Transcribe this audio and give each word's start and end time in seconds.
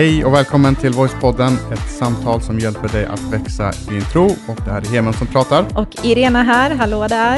Hej 0.00 0.24
och 0.24 0.34
välkommen 0.34 0.74
till 0.74 0.92
Voicepodden, 0.92 1.52
ett 1.72 1.90
samtal 1.90 2.40
som 2.40 2.58
hjälper 2.58 2.88
dig 2.88 3.06
att 3.06 3.22
växa 3.32 3.72
i 3.72 3.94
din 3.94 4.04
tro. 4.04 4.24
Och 4.24 4.56
det 4.64 4.70
här 4.70 4.80
är 4.80 4.86
Heman 4.86 5.12
som 5.12 5.26
pratar. 5.26 5.64
Och 5.74 5.88
Irena 6.02 6.42
här, 6.42 6.74
hallå 6.74 7.06
där. 7.08 7.36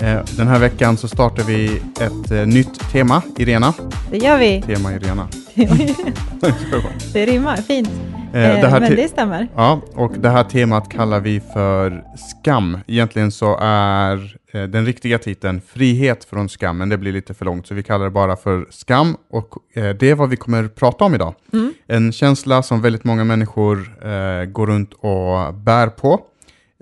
Eh, 0.00 0.24
Den 0.36 0.48
här 0.48 0.58
veckan 0.58 0.96
så 0.96 1.08
startar 1.08 1.42
vi 1.42 1.82
ett 2.00 2.30
eh, 2.30 2.46
nytt 2.46 2.90
tema, 2.92 3.22
Irena. 3.38 3.74
Det 4.10 4.18
gör 4.18 4.38
vi. 4.38 4.62
Tema 4.62 4.92
Irena. 4.94 5.28
det 7.12 7.26
rimmar 7.26 7.56
fint. 7.56 7.90
Eh, 8.32 8.32
det 8.32 8.68
här 8.68 8.80
men 8.80 8.96
det 8.96 9.08
stämmer. 9.08 9.48
Ja, 9.56 9.80
och 9.94 10.12
det 10.18 10.28
här 10.28 10.44
temat 10.44 10.88
kallar 10.88 11.20
vi 11.20 11.40
för 11.52 12.04
skam. 12.16 12.78
Egentligen 12.86 13.32
så 13.32 13.58
är 13.60 14.36
den 14.62 14.86
riktiga 14.86 15.18
titeln 15.18 15.60
frihet 15.60 16.24
från 16.24 16.48
skam, 16.48 16.78
men 16.78 16.88
det 16.88 16.98
blir 16.98 17.12
lite 17.12 17.34
för 17.34 17.44
långt, 17.44 17.66
så 17.66 17.74
vi 17.74 17.82
kallar 17.82 18.04
det 18.04 18.10
bara 18.10 18.36
för 18.36 18.66
skam. 18.70 19.16
Och 19.30 19.54
eh, 19.74 19.88
det 19.96 20.10
är 20.10 20.14
vad 20.14 20.28
vi 20.28 20.36
kommer 20.36 20.68
prata 20.68 21.04
om 21.04 21.14
idag. 21.14 21.34
Mm. 21.52 21.74
En 21.86 22.12
känsla 22.12 22.62
som 22.62 22.82
väldigt 22.82 23.04
många 23.04 23.24
människor 23.24 23.78
eh, 24.02 24.44
går 24.44 24.66
runt 24.66 24.92
och 24.92 25.54
bär 25.54 25.86
på. 25.88 26.20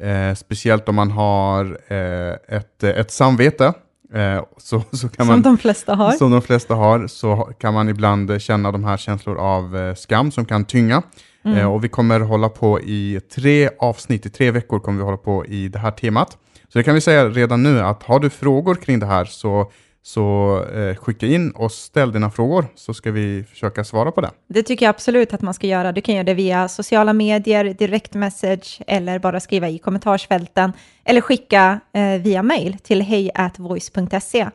Eh, 0.03 0.35
speciellt 0.35 0.89
om 0.89 0.95
man 0.95 1.11
har 1.11 1.79
eh, 1.89 2.57
ett, 2.57 2.83
ett 2.85 3.11
samvete. 3.11 3.73
Eh, 4.15 4.45
så, 4.57 4.83
så 4.93 5.09
kan 5.09 5.27
man, 5.27 5.37
Som 5.37 5.43
de 5.43 5.59
flesta 5.59 5.95
har. 5.95 6.13
som 6.13 6.31
de 6.31 6.43
flesta 6.43 6.75
har, 6.75 7.07
så 7.07 7.37
kan 7.61 7.75
man 7.75 7.89
ibland 7.89 8.43
känna 8.43 8.73
de 8.73 8.85
här 8.85 8.97
känslor 8.97 9.39
av 9.39 9.77
eh, 9.77 9.95
skam 9.95 10.31
som 10.31 10.45
kan 10.45 10.65
tynga. 10.65 11.03
Mm. 11.45 11.59
Eh, 11.59 11.73
och 11.73 11.85
vi 11.85 11.89
kommer 11.89 12.21
hålla 12.21 12.49
på 12.49 12.81
i 12.81 13.21
tre 13.35 13.71
avsnitt, 13.79 14.27
i 14.27 14.31
tre 14.31 14.51
veckor 14.51 14.79
kommer 14.79 14.99
vi 14.99 15.05
hålla 15.05 15.17
på 15.17 15.47
i 15.47 15.69
det 15.69 15.79
här 15.79 15.91
temat. 15.91 16.39
Så 16.69 16.79
det 16.79 16.83
kan 16.83 16.95
vi 16.95 17.01
säga 17.01 17.29
redan 17.29 17.63
nu 17.63 17.81
att 17.81 18.03
har 18.03 18.21
du 18.21 18.31
frågor 18.31 18.75
kring 18.75 18.99
det 18.99 19.07
här 19.07 19.25
så, 19.25 19.71
så 20.07 20.57
eh, 20.75 20.97
skicka 20.97 21.27
in 21.27 21.51
och 21.51 21.73
ställ 21.73 22.13
dina 22.13 22.31
frågor 22.31 22.67
så 22.75 22.95
ska 22.95 23.11
vi 23.11 23.45
försöka 23.51 23.85
svara 23.85 24.13
på 24.13 24.21
det. 24.21 24.31
Det 24.49 24.63
tycker 24.63 24.87
jag 24.87 24.91
absolut 24.91 25.35
att 25.35 25.43
man 25.43 25.55
ska 25.55 25.67
göra. 25.67 25.93
Du 25.93 26.01
kan 26.01 26.15
göra 26.15 26.25
det 26.25 26.35
via 26.35 26.69
sociala 26.69 27.13
medier, 27.13 27.65
direct 27.65 28.15
message 28.15 28.81
eller 28.87 29.19
bara 29.19 29.41
skriva 29.41 29.69
i 29.69 29.79
kommentarsfälten 29.79 30.73
eller 31.05 31.21
skicka 31.21 31.81
eh, 31.93 32.23
via 32.23 32.43
mail 32.43 32.79
till 32.83 33.01
hejatvoice.se 33.03 34.47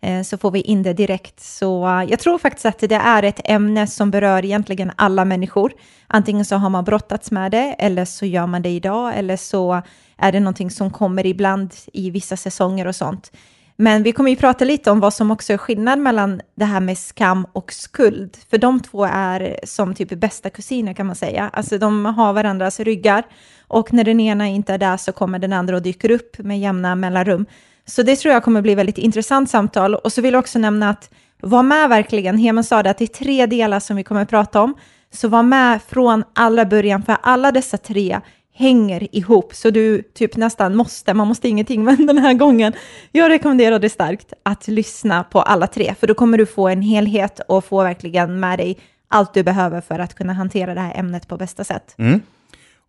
eh, 0.00 0.22
så 0.22 0.38
får 0.38 0.50
vi 0.50 0.60
in 0.60 0.82
det 0.82 0.92
direkt. 0.92 1.40
Så 1.40 1.86
eh, 1.86 2.10
jag 2.10 2.18
tror 2.18 2.38
faktiskt 2.38 2.66
att 2.66 2.78
det 2.78 2.92
är 2.94 3.22
ett 3.22 3.40
ämne 3.44 3.86
som 3.86 4.10
berör 4.10 4.44
egentligen 4.44 4.92
alla 4.96 5.24
människor. 5.24 5.72
Antingen 6.06 6.44
så 6.44 6.56
har 6.56 6.70
man 6.70 6.84
brottats 6.84 7.30
med 7.30 7.50
det 7.50 7.76
eller 7.78 8.04
så 8.04 8.26
gör 8.26 8.46
man 8.46 8.62
det 8.62 8.70
idag 8.70 9.18
eller 9.18 9.36
så 9.36 9.82
är 10.16 10.32
det 10.32 10.40
någonting 10.40 10.70
som 10.70 10.90
kommer 10.90 11.26
ibland 11.26 11.74
i 11.92 12.10
vissa 12.10 12.36
säsonger 12.36 12.86
och 12.86 12.96
sånt. 12.96 13.32
Men 13.80 14.02
vi 14.02 14.12
kommer 14.12 14.30
ju 14.30 14.36
prata 14.36 14.64
lite 14.64 14.90
om 14.90 15.00
vad 15.00 15.14
som 15.14 15.30
också 15.30 15.52
är 15.52 15.56
skillnad 15.56 15.98
mellan 15.98 16.40
det 16.54 16.64
här 16.64 16.80
med 16.80 16.98
skam 16.98 17.46
och 17.52 17.72
skuld. 17.72 18.36
För 18.50 18.58
de 18.58 18.80
två 18.80 19.04
är 19.04 19.60
som 19.64 19.94
typ 19.94 20.08
bästa 20.08 20.50
kusiner 20.50 20.94
kan 20.94 21.06
man 21.06 21.16
säga. 21.16 21.50
Alltså 21.52 21.78
de 21.78 22.04
har 22.04 22.32
varandras 22.32 22.80
ryggar. 22.80 23.24
Och 23.68 23.92
när 23.92 24.04
den 24.04 24.20
ena 24.20 24.46
inte 24.46 24.74
är 24.74 24.78
där 24.78 24.96
så 24.96 25.12
kommer 25.12 25.38
den 25.38 25.52
andra 25.52 25.76
och 25.76 25.82
dyker 25.82 26.10
upp 26.10 26.38
med 26.38 26.60
jämna 26.60 26.94
mellanrum. 26.94 27.46
Så 27.86 28.02
det 28.02 28.16
tror 28.16 28.34
jag 28.34 28.44
kommer 28.44 28.62
bli 28.62 28.74
väldigt 28.74 28.98
intressant 28.98 29.50
samtal. 29.50 29.94
Och 29.94 30.12
så 30.12 30.22
vill 30.22 30.34
jag 30.34 30.40
också 30.40 30.58
nämna 30.58 30.90
att 30.90 31.10
var 31.40 31.62
med 31.62 31.88
verkligen. 31.88 32.38
Heman 32.38 32.64
sa 32.64 32.82
det 32.82 32.90
att 32.90 32.98
det 32.98 33.04
är 33.04 33.24
tre 33.24 33.46
delar 33.46 33.80
som 33.80 33.96
vi 33.96 34.04
kommer 34.04 34.24
prata 34.24 34.60
om. 34.60 34.74
Så 35.12 35.28
var 35.28 35.42
med 35.42 35.82
från 35.82 36.24
allra 36.34 36.64
början, 36.64 37.02
för 37.02 37.16
alla 37.22 37.52
dessa 37.52 37.78
tre 37.78 38.20
hänger 38.58 39.16
ihop, 39.16 39.54
så 39.54 39.70
du 39.70 40.02
typ 40.02 40.36
nästan 40.36 40.76
måste, 40.76 41.14
man 41.14 41.28
måste 41.28 41.48
ingenting, 41.48 41.84
men 41.88 42.06
den 42.06 42.18
här 42.18 42.34
gången, 42.34 42.72
jag 43.12 43.30
rekommenderar 43.30 43.78
det 43.78 43.90
starkt 43.90 44.32
att 44.42 44.68
lyssna 44.68 45.24
på 45.24 45.42
alla 45.42 45.66
tre, 45.66 45.94
för 46.00 46.06
då 46.06 46.14
kommer 46.14 46.38
du 46.38 46.46
få 46.46 46.68
en 46.68 46.82
helhet 46.82 47.40
och 47.48 47.64
få 47.64 47.82
verkligen 47.82 48.40
med 48.40 48.58
dig 48.58 48.78
allt 49.08 49.34
du 49.34 49.42
behöver 49.42 49.80
för 49.80 49.98
att 49.98 50.14
kunna 50.14 50.32
hantera 50.32 50.74
det 50.74 50.80
här 50.80 50.98
ämnet 50.98 51.28
på 51.28 51.36
bästa 51.36 51.64
sätt. 51.64 51.94
Mm. 51.98 52.20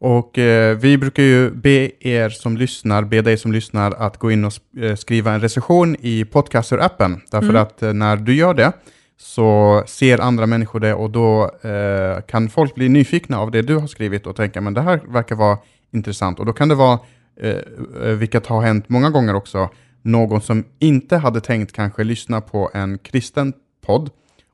Och 0.02 0.38
eh, 0.38 0.78
vi 0.78 0.98
brukar 0.98 1.24
ju 1.24 1.52
be 1.52 1.92
er 2.00 2.30
som 2.30 2.58
lyssnar, 2.58 3.04
be 3.04 3.22
dig 3.22 3.38
som 3.38 3.52
lyssnar 3.52 3.92
att 3.92 4.18
gå 4.18 4.32
in 4.32 4.46
och 4.46 4.54
eh, 4.82 4.96
skriva 4.96 5.32
en 5.32 5.42
recension 5.42 5.96
i 6.00 6.24
Podcaster-appen. 6.24 7.20
Därför 7.32 7.50
Mm. 7.50 7.62
att 7.62 7.84
eh, 7.84 7.94
när 7.94 8.16
du 8.18 8.36
gör 8.36 8.54
det 8.54 8.72
så 9.22 9.84
ser 9.88 10.22
andra 10.22 10.46
människor 10.46 10.80
det 10.80 10.94
och 10.94 11.10
då 11.10 11.52
eh, 11.62 12.22
kan 12.22 12.50
folk 12.50 12.76
bli 12.76 12.90
nyfikna 12.90 13.40
av 13.40 13.52
det 13.52 13.62
du 13.62 13.76
har 13.78 13.88
skrivit 13.88 14.28
och 14.28 14.36
tänka 14.36 14.62
men 14.62 14.74
det 14.74 14.82
här 14.82 15.02
verkar 15.08 15.36
vara 15.36 15.58
intressant. 15.92 16.40
Och 16.40 16.46
då 16.46 16.54
kan 16.54 16.70
det 16.70 16.76
vara, 16.76 17.00
eh, 17.42 17.58
eh, 18.04 18.12
vilket 18.12 18.48
har 18.48 18.62
hänt 18.62 18.90
många 18.90 19.10
gånger 19.10 19.36
också, 19.36 19.70
någon 20.02 20.42
som 20.42 20.64
inte 20.80 21.18
hade 21.18 21.42
tänkt 21.42 21.74
kanske 21.74 22.04
lyssna 22.04 22.42
på 22.42 22.72
en 22.74 22.98
kristen 22.98 23.54
podd 23.86 24.10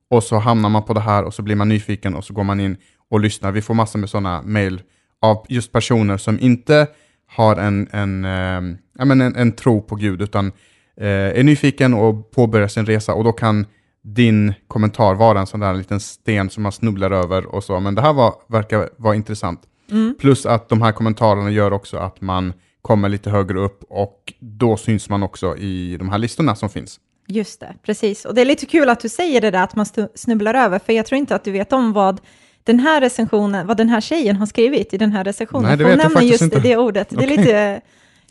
och 0.09 0.23
så 0.23 0.37
hamnar 0.37 0.69
man 0.69 0.83
på 0.83 0.93
det 0.93 0.99
här 0.99 1.23
och 1.23 1.33
så 1.33 1.41
blir 1.41 1.55
man 1.55 1.69
nyfiken 1.69 2.15
och 2.15 2.23
så 2.23 2.33
går 2.33 2.43
man 2.43 2.59
in 2.59 2.77
och 3.09 3.19
lyssnar. 3.19 3.51
Vi 3.51 3.61
får 3.61 3.73
massor 3.73 3.99
med 3.99 4.09
sådana 4.09 4.41
mejl 4.41 4.81
av 5.21 5.45
just 5.49 5.71
personer 5.71 6.17
som 6.17 6.39
inte 6.39 6.87
har 7.27 7.55
en, 7.55 7.87
en, 7.91 8.25
eh, 8.25 9.11
en, 9.11 9.21
en 9.21 9.51
tro 9.51 9.81
på 9.81 9.95
Gud 9.95 10.21
utan 10.21 10.51
eh, 10.97 11.07
är 11.07 11.43
nyfiken 11.43 11.93
och 11.93 12.31
påbörjar 12.31 12.67
sin 12.67 12.85
resa 12.85 13.13
och 13.13 13.23
då 13.23 13.31
kan 13.31 13.65
din 14.05 14.53
kommentar 14.67 15.15
vara 15.15 15.39
en 15.39 15.47
sån 15.47 15.59
där 15.59 15.73
liten 15.73 15.99
sten 15.99 16.49
som 16.49 16.63
man 16.63 16.71
snubblar 16.71 17.11
över 17.11 17.45
och 17.45 17.63
så. 17.63 17.79
Men 17.79 17.95
det 17.95 18.01
här 18.01 18.13
var, 18.13 18.33
verkar 18.47 18.89
vara 18.97 19.15
intressant. 19.15 19.61
Plus 20.19 20.45
att 20.45 20.69
de 20.69 20.81
här 20.81 20.91
kommentarerna 20.91 21.51
gör 21.51 21.73
också 21.73 21.97
att 21.97 22.21
man 22.21 22.53
kommer 22.81 23.09
lite 23.09 23.29
högre 23.29 23.59
upp 23.59 23.83
och 23.89 24.33
då 24.39 24.77
syns 24.77 25.09
man 25.09 25.23
också 25.23 25.57
i 25.57 25.97
de 25.97 26.09
här 26.09 26.17
listorna 26.17 26.55
som 26.55 26.69
finns. 26.69 26.99
Just 27.27 27.59
det, 27.59 27.75
precis. 27.85 28.25
Och 28.25 28.35
det 28.35 28.41
är 28.41 28.45
lite 28.45 28.65
kul 28.65 28.89
att 28.89 28.99
du 28.99 29.09
säger 29.09 29.41
det 29.41 29.51
där 29.51 29.63
att 29.63 29.75
man 29.75 29.85
snubblar 30.15 30.53
över, 30.53 30.79
för 30.79 30.93
jag 30.93 31.05
tror 31.05 31.19
inte 31.19 31.35
att 31.35 31.43
du 31.43 31.51
vet 31.51 31.73
om 31.73 31.93
vad 31.93 32.21
den 32.63 32.79
här 32.79 33.01
recensionen, 33.01 33.67
vad 33.67 33.77
den 33.77 33.89
här 33.89 34.01
tjejen 34.01 34.35
har 34.35 34.45
skrivit 34.45 34.93
i 34.93 34.97
den 34.97 35.11
här 35.11 35.23
recensionen. 35.23 35.67
Nej, 35.67 35.77
det 35.77 35.83
För 35.83 35.89
hon 35.89 35.97
vet 35.97 36.03
jag 36.03 36.13
nämner 36.13 36.31
just 36.31 36.41
inte. 36.41 36.59
det 36.59 36.77
ordet. 36.77 37.09
Det 37.09 37.23
är 37.23 37.27
lite, 37.27 37.81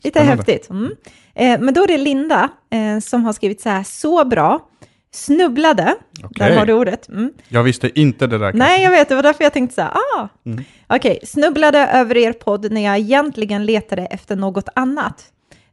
lite 0.03 0.19
Spännande. 0.19 0.37
häftigt. 0.37 0.71
Mm. 0.71 0.93
Eh, 1.34 1.61
men 1.61 1.75
då 1.75 1.83
är 1.83 1.87
det 1.87 1.99
Linda 1.99 2.49
eh, 2.71 3.01
som 3.01 3.25
har 3.25 3.33
skrivit 3.33 3.61
så 3.61 3.69
här, 3.69 3.83
så 3.83 4.25
bra, 4.25 4.69
snubblade, 5.15 5.95
Okej. 6.25 6.31
där 6.49 6.57
har 6.57 6.67
du 6.67 6.73
ordet. 6.73 7.09
Mm. 7.09 7.33
Jag 7.49 7.63
visste 7.63 8.01
inte 8.01 8.27
det 8.27 8.39
där. 8.39 8.53
Nej, 8.53 8.83
jag 8.83 8.91
vet, 8.91 9.09
det 9.09 9.15
var 9.15 9.23
därför 9.23 9.45
jag 9.45 9.53
tänkte 9.53 9.75
så 9.75 9.81
här, 9.81 9.91
ah, 10.19 10.29
Mm. 10.47 10.65
okej, 10.87 11.19
snubblade 11.25 11.79
över 11.79 12.17
er 12.17 12.33
podd 12.33 12.73
när 12.73 12.81
jag 12.81 12.99
egentligen 12.99 13.65
letade 13.67 14.07
efter 14.07 14.37
något 14.37 14.69
annat. 14.75 15.25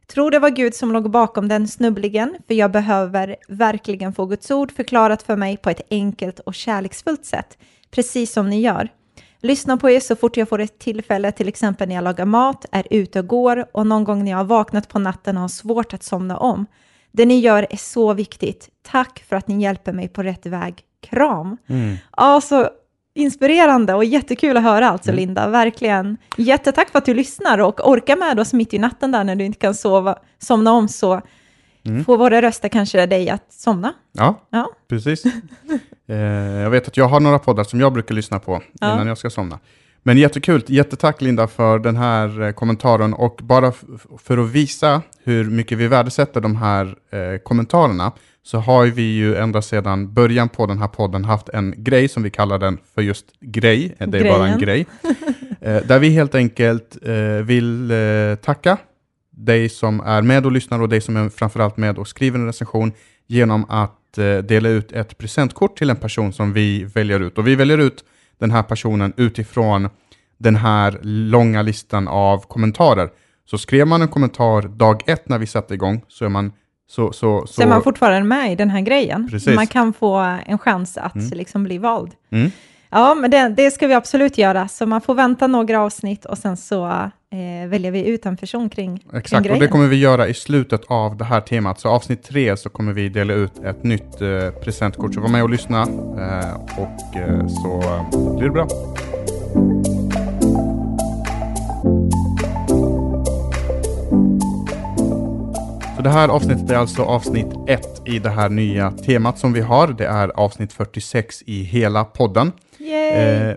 Tror 0.06 0.30
det 0.30 0.38
var 0.38 0.50
Gud 0.50 0.74
som 0.74 0.92
låg 0.92 1.10
bakom 1.10 1.48
den 1.48 1.68
snubblingen, 1.68 2.36
för 2.46 2.54
jag 2.54 2.70
behöver 2.70 3.36
verkligen 3.48 4.12
få 4.12 4.26
Guds 4.26 4.50
ord 4.50 4.72
förklarat 4.72 5.22
för 5.22 5.36
mig 5.36 5.56
på 5.56 5.70
ett 5.70 5.80
enkelt 5.90 6.38
och 6.40 6.54
kärleksfullt 6.54 7.24
sätt, 7.24 7.58
precis 7.90 8.32
som 8.32 8.50
ni 8.50 8.60
gör. 8.60 8.88
Lyssna 9.40 9.76
på 9.76 9.90
er 9.90 10.00
så 10.00 10.16
fort 10.16 10.36
jag 10.36 10.48
får 10.48 10.58
ett 10.60 10.78
tillfälle, 10.78 11.32
till 11.32 11.48
exempel 11.48 11.88
när 11.88 11.94
jag 11.94 12.04
lagar 12.04 12.24
mat, 12.24 12.66
är 12.72 12.86
ute 12.90 13.18
och 13.20 13.26
går 13.26 13.66
och 13.72 13.86
någon 13.86 14.04
gång 14.04 14.24
när 14.24 14.30
jag 14.30 14.38
har 14.38 14.44
vaknat 14.44 14.88
på 14.88 14.98
natten 14.98 15.36
och 15.36 15.40
har 15.40 15.48
svårt 15.48 15.94
att 15.94 16.02
somna 16.02 16.36
om. 16.38 16.66
Det 17.12 17.26
ni 17.26 17.38
gör 17.40 17.66
är 17.70 17.76
så 17.76 18.14
viktigt. 18.14 18.68
Tack 18.82 19.24
för 19.28 19.36
att 19.36 19.48
ni 19.48 19.62
hjälper 19.62 19.92
mig 19.92 20.08
på 20.08 20.22
rätt 20.22 20.46
väg. 20.46 20.80
Kram! 21.10 21.56
Mm. 21.68 21.96
Ja, 22.16 22.40
så 22.40 22.68
inspirerande 23.14 23.94
och 23.94 24.04
jättekul 24.04 24.56
att 24.56 24.62
höra 24.62 24.88
alltså, 24.88 25.12
Linda. 25.12 25.48
Verkligen. 25.48 26.16
Jättetack 26.36 26.90
för 26.90 26.98
att 26.98 27.04
du 27.06 27.14
lyssnar 27.14 27.58
och 27.58 27.88
orkar 27.90 28.16
med 28.16 28.40
oss 28.40 28.52
mitt 28.52 28.74
i 28.74 28.78
natten 28.78 29.10
där 29.12 29.24
när 29.24 29.36
du 29.36 29.44
inte 29.44 29.58
kan 29.58 29.74
sova, 29.74 30.18
somna 30.38 30.72
om, 30.72 30.88
så 30.88 31.20
får 32.06 32.16
våra 32.18 32.42
röster 32.42 32.68
kanske 32.68 33.06
dig 33.06 33.30
att 33.30 33.52
somna. 33.52 33.92
Ja, 34.12 34.46
Ja, 34.50 34.68
precis. 34.88 35.24
eh, 36.08 36.16
jag 36.56 36.70
vet 36.70 36.88
att 36.88 36.96
jag 36.96 37.08
har 37.08 37.20
några 37.20 37.38
poddar 37.38 37.64
som 37.64 37.80
jag 37.80 37.92
brukar 37.92 38.14
lyssna 38.14 38.38
på 38.38 38.62
Ja. 38.80 38.94
innan 38.94 39.06
jag 39.06 39.18
ska 39.18 39.30
somna. 39.30 39.58
Men 40.04 40.18
jättekul, 40.18 40.62
jättetack 40.66 41.20
Linda 41.20 41.46
för 41.46 41.78
den 41.78 41.96
här 41.96 42.42
eh, 42.42 42.52
kommentaren 42.52 43.14
och 43.14 43.40
bara 43.42 43.72
för 44.18 44.38
att 44.38 44.50
visa 44.50 45.02
hur 45.24 45.50
mycket 45.50 45.78
vi 45.78 45.88
värdesätter 45.88 46.40
de 46.40 46.56
här 46.56 46.96
eh, 47.10 47.38
kommentarerna 47.38 48.12
så 48.42 48.58
har 48.58 48.86
vi 48.86 49.02
ju 49.02 49.36
ända 49.36 49.62
sedan 49.62 50.14
början 50.14 50.48
på 50.48 50.66
den 50.66 50.78
här 50.78 50.88
podden 50.88 51.24
haft 51.24 51.48
en 51.48 51.74
grej 51.76 52.08
som 52.08 52.22
vi 52.22 52.30
kallar 52.30 52.58
den 52.58 52.78
för 52.94 53.02
just 53.02 53.26
grej, 53.40 53.94
det 53.98 54.18
är 54.18 54.24
bara 54.24 54.48
en 54.48 54.58
Grejen. 54.58 54.86
grej, 55.00 55.14
eh, 55.76 55.86
där 55.86 55.98
vi 55.98 56.08
helt 56.08 56.34
enkelt 56.34 56.98
eh, 57.02 57.14
vill 57.44 57.92
tacka 58.42 58.76
dig 59.30 59.68
som 59.68 60.00
är 60.00 60.22
med 60.22 60.46
och 60.46 60.52
lyssnar 60.52 60.82
och 60.82 60.88
dig 60.88 61.00
som 61.00 61.16
är 61.16 61.28
framförallt 61.28 61.76
med 61.76 61.98
och 61.98 62.08
skriver 62.08 62.38
en 62.38 62.46
recension 62.46 62.92
genom 63.26 63.64
att 63.68 63.98
dela 64.44 64.68
ut 64.68 64.92
ett 64.92 65.18
presentkort 65.18 65.78
till 65.78 65.90
en 65.90 65.96
person 65.96 66.32
som 66.32 66.52
vi 66.52 66.84
väljer 66.84 67.20
ut. 67.20 67.38
Och 67.38 67.46
vi 67.46 67.54
väljer 67.54 67.78
ut 67.78 68.04
den 68.38 68.50
här 68.50 68.62
personen 68.62 69.12
utifrån 69.16 69.88
den 70.42 70.56
här 70.56 70.98
långa 71.02 71.62
listan 71.62 72.08
av 72.08 72.38
kommentarer. 72.38 73.10
Så 73.44 73.58
skrev 73.58 73.86
man 73.86 74.02
en 74.02 74.08
kommentar 74.08 74.62
dag 74.62 75.02
ett 75.06 75.28
när 75.28 75.38
vi 75.38 75.46
satte 75.46 75.74
igång 75.74 76.04
så 76.08 76.24
är 76.24 76.28
man 76.28 76.52
så, 76.88 77.12
så, 77.12 77.46
så, 77.46 77.46
så 77.46 77.62
är 77.62 77.66
man 77.66 77.82
fortfarande 77.82 78.28
med 78.28 78.52
i 78.52 78.56
den 78.56 78.70
här 78.70 78.80
grejen. 78.80 79.28
Precis. 79.30 79.54
Man 79.54 79.66
kan 79.66 79.92
få 79.92 80.16
en 80.46 80.58
chans 80.58 80.98
att 80.98 81.34
liksom 81.34 81.64
bli 81.64 81.78
vald. 81.78 82.10
Mm. 82.32 82.50
Ja, 82.94 83.14
men 83.14 83.30
det, 83.30 83.48
det 83.48 83.70
ska 83.70 83.86
vi 83.86 83.94
absolut 83.94 84.38
göra, 84.38 84.68
så 84.68 84.86
man 84.86 85.00
får 85.00 85.14
vänta 85.14 85.46
några 85.46 85.80
avsnitt 85.80 86.24
och 86.24 86.38
sen 86.38 86.56
så 86.56 86.86
eh, 86.86 87.68
väljer 87.68 87.90
vi 87.90 88.06
ut 88.06 88.26
en 88.26 88.36
person 88.36 88.70
kring, 88.70 89.04
Exakt, 89.06 89.28
kring 89.28 89.38
och 89.38 89.44
grejen. 89.44 89.60
det 89.60 89.68
kommer 89.68 89.86
vi 89.86 89.96
göra 89.96 90.28
i 90.28 90.34
slutet 90.34 90.80
av 90.86 91.16
det 91.16 91.24
här 91.24 91.40
temat. 91.40 91.80
Så 91.80 91.88
avsnitt 91.88 92.22
tre 92.22 92.56
så 92.56 92.68
kommer 92.68 92.92
vi 92.92 93.08
dela 93.08 93.34
ut 93.34 93.58
ett 93.64 93.82
nytt 93.82 94.20
eh, 94.20 94.50
presentkort. 94.62 95.14
Så 95.14 95.20
var 95.20 95.28
med 95.28 95.42
och 95.42 95.50
lyssna 95.50 95.82
eh, 95.82 96.54
och 96.82 97.16
eh, 97.16 97.46
så 97.46 97.82
blir 98.38 98.48
det 98.48 98.52
bra. 98.52 98.68
Så 105.96 106.02
det 106.02 106.10
här 106.10 106.28
avsnittet 106.28 106.70
är 106.70 106.74
alltså 106.74 107.02
avsnitt 107.02 107.46
ett 107.66 108.02
i 108.04 108.18
det 108.18 108.30
här 108.30 108.48
nya 108.48 108.90
temat 108.90 109.38
som 109.38 109.52
vi 109.52 109.60
har. 109.60 109.88
Det 109.88 110.06
är 110.06 110.28
avsnitt 110.28 110.72
46 110.72 111.42
i 111.46 111.62
hela 111.62 112.04
podden. 112.04 112.52
Yay! 112.78 113.10
Eh, 113.10 113.56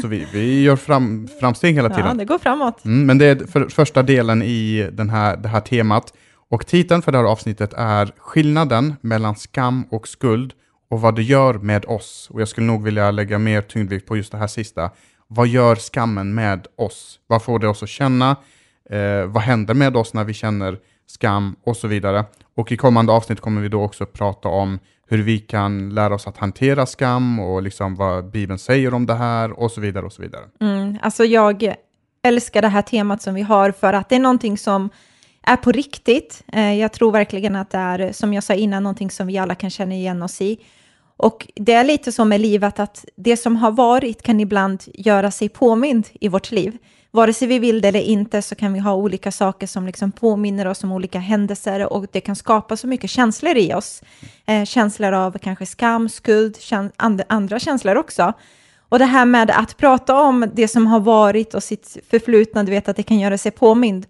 så 0.00 0.08
vi, 0.08 0.26
vi 0.32 0.62
gör 0.62 0.76
fram, 0.76 1.28
framsteg 1.40 1.74
hela 1.74 1.88
tiden. 1.88 2.06
ja, 2.06 2.14
det 2.14 2.24
går 2.24 2.38
framåt. 2.38 2.84
Mm, 2.84 3.06
men 3.06 3.18
det 3.18 3.26
är 3.26 3.36
för, 3.36 3.68
första 3.68 4.02
delen 4.02 4.42
i 4.42 4.88
den 4.92 5.10
här, 5.10 5.36
det 5.36 5.48
här 5.48 5.60
temat. 5.60 6.12
Och 6.50 6.66
titeln 6.66 7.02
för 7.02 7.12
det 7.12 7.18
här 7.18 7.24
avsnittet 7.24 7.72
är 7.76 8.12
Skillnaden 8.18 8.94
mellan 9.00 9.36
skam 9.36 9.84
och 9.90 10.08
skuld 10.08 10.52
och 10.90 11.00
vad 11.00 11.14
det 11.14 11.22
gör 11.22 11.54
med 11.54 11.84
oss. 11.84 12.28
Och 12.32 12.40
jag 12.40 12.48
skulle 12.48 12.66
nog 12.66 12.84
vilja 12.84 13.10
lägga 13.10 13.38
mer 13.38 13.60
tyngdvikt 13.60 14.06
på 14.06 14.16
just 14.16 14.32
det 14.32 14.38
här 14.38 14.46
sista. 14.46 14.90
Vad 15.36 15.48
gör 15.48 15.76
skammen 15.76 16.34
med 16.34 16.66
oss? 16.76 17.18
Vad 17.26 17.42
får 17.42 17.58
det 17.58 17.68
oss 17.68 17.82
att 17.82 17.88
känna? 17.88 18.36
Eh, 18.90 19.26
vad 19.26 19.42
händer 19.42 19.74
med 19.74 19.96
oss 19.96 20.14
när 20.14 20.24
vi 20.24 20.34
känner 20.34 20.78
skam 21.06 21.56
och 21.64 21.76
så 21.76 21.88
vidare. 21.88 22.24
Och 22.56 22.72
i 22.72 22.76
kommande 22.76 23.12
avsnitt 23.12 23.40
kommer 23.40 23.60
vi 23.60 23.68
då 23.68 23.82
också 23.82 24.06
prata 24.06 24.48
om 24.48 24.78
hur 25.08 25.22
vi 25.22 25.38
kan 25.38 25.94
lära 25.94 26.14
oss 26.14 26.26
att 26.26 26.36
hantera 26.36 26.86
skam 26.86 27.40
och 27.40 27.62
liksom 27.62 27.94
vad 27.94 28.30
Bibeln 28.30 28.58
säger 28.58 28.94
om 28.94 29.06
det 29.06 29.14
här 29.14 29.60
och 29.60 29.70
så 29.70 29.80
vidare 29.80 30.06
och 30.06 30.12
så 30.12 30.22
vidare. 30.22 30.44
Mm, 30.60 30.98
alltså 31.02 31.24
jag 31.24 31.74
älskar 32.22 32.62
det 32.62 32.68
här 32.68 32.82
temat 32.82 33.22
som 33.22 33.34
vi 33.34 33.42
har 33.42 33.70
för 33.70 33.92
att 33.92 34.08
det 34.08 34.14
är 34.14 34.20
någonting 34.20 34.58
som 34.58 34.90
är 35.42 35.56
på 35.56 35.72
riktigt. 35.72 36.44
Eh, 36.52 36.74
jag 36.74 36.92
tror 36.92 37.12
verkligen 37.12 37.56
att 37.56 37.70
det 37.70 37.78
är, 37.78 38.12
som 38.12 38.34
jag 38.34 38.44
sa 38.44 38.54
innan, 38.54 38.82
någonting 38.82 39.10
som 39.10 39.26
vi 39.26 39.38
alla 39.38 39.54
kan 39.54 39.70
känna 39.70 39.94
igen 39.94 40.22
oss 40.22 40.40
i. 40.40 40.58
Och 41.16 41.48
det 41.54 41.72
är 41.72 41.84
lite 41.84 42.12
som 42.12 42.28
med 42.28 42.40
livet, 42.40 42.80
att 42.80 43.04
det 43.16 43.36
som 43.36 43.56
har 43.56 43.70
varit 43.70 44.22
kan 44.22 44.40
ibland 44.40 44.82
göra 44.94 45.30
sig 45.30 45.48
påmind 45.48 46.08
i 46.20 46.28
vårt 46.28 46.50
liv. 46.50 46.78
Vare 47.10 47.32
sig 47.32 47.48
vi 47.48 47.58
vill 47.58 47.80
det 47.80 47.88
eller 47.88 48.00
inte 48.00 48.42
så 48.42 48.54
kan 48.54 48.72
vi 48.72 48.78
ha 48.78 48.94
olika 48.94 49.32
saker 49.32 49.66
som 49.66 49.86
liksom 49.86 50.12
påminner 50.12 50.66
oss 50.66 50.84
om 50.84 50.92
olika 50.92 51.18
händelser 51.18 51.92
och 51.92 52.06
det 52.12 52.20
kan 52.20 52.36
skapa 52.36 52.76
så 52.76 52.86
mycket 52.86 53.10
känslor 53.10 53.56
i 53.56 53.74
oss. 53.74 54.02
Eh, 54.46 54.64
känslor 54.64 55.12
av 55.12 55.38
kanske 55.38 55.66
skam, 55.66 56.08
skuld, 56.08 56.56
käns 56.60 56.92
and 56.96 57.22
andra 57.28 57.58
känslor 57.58 57.96
också. 57.96 58.32
Och 58.88 58.98
det 58.98 59.04
här 59.04 59.24
med 59.24 59.50
att 59.50 59.76
prata 59.76 60.20
om 60.20 60.50
det 60.54 60.68
som 60.68 60.86
har 60.86 61.00
varit 61.00 61.54
och 61.54 61.62
sitt 61.62 61.96
förflutna, 62.10 62.62
du 62.62 62.70
vet 62.70 62.88
att 62.88 62.96
det 62.96 63.02
kan 63.02 63.18
göra 63.18 63.38
sig 63.38 63.52
påmind. 63.52 64.06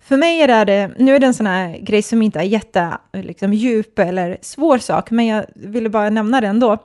För 0.00 0.16
mig 0.16 0.42
är 0.42 0.64
det, 0.64 0.90
nu 0.98 1.14
är 1.14 1.18
det 1.18 1.26
en 1.26 1.34
sån 1.34 1.46
här 1.46 1.78
grej 1.78 2.02
som 2.02 2.22
inte 2.22 2.38
är 2.38 2.42
jätte 2.42 2.98
liksom, 3.12 3.52
djup 3.52 3.98
eller 3.98 4.38
svår 4.42 4.78
sak, 4.78 5.10
men 5.10 5.26
jag 5.26 5.46
ville 5.54 5.88
bara 5.88 6.10
nämna 6.10 6.40
det 6.40 6.46
ändå. 6.46 6.78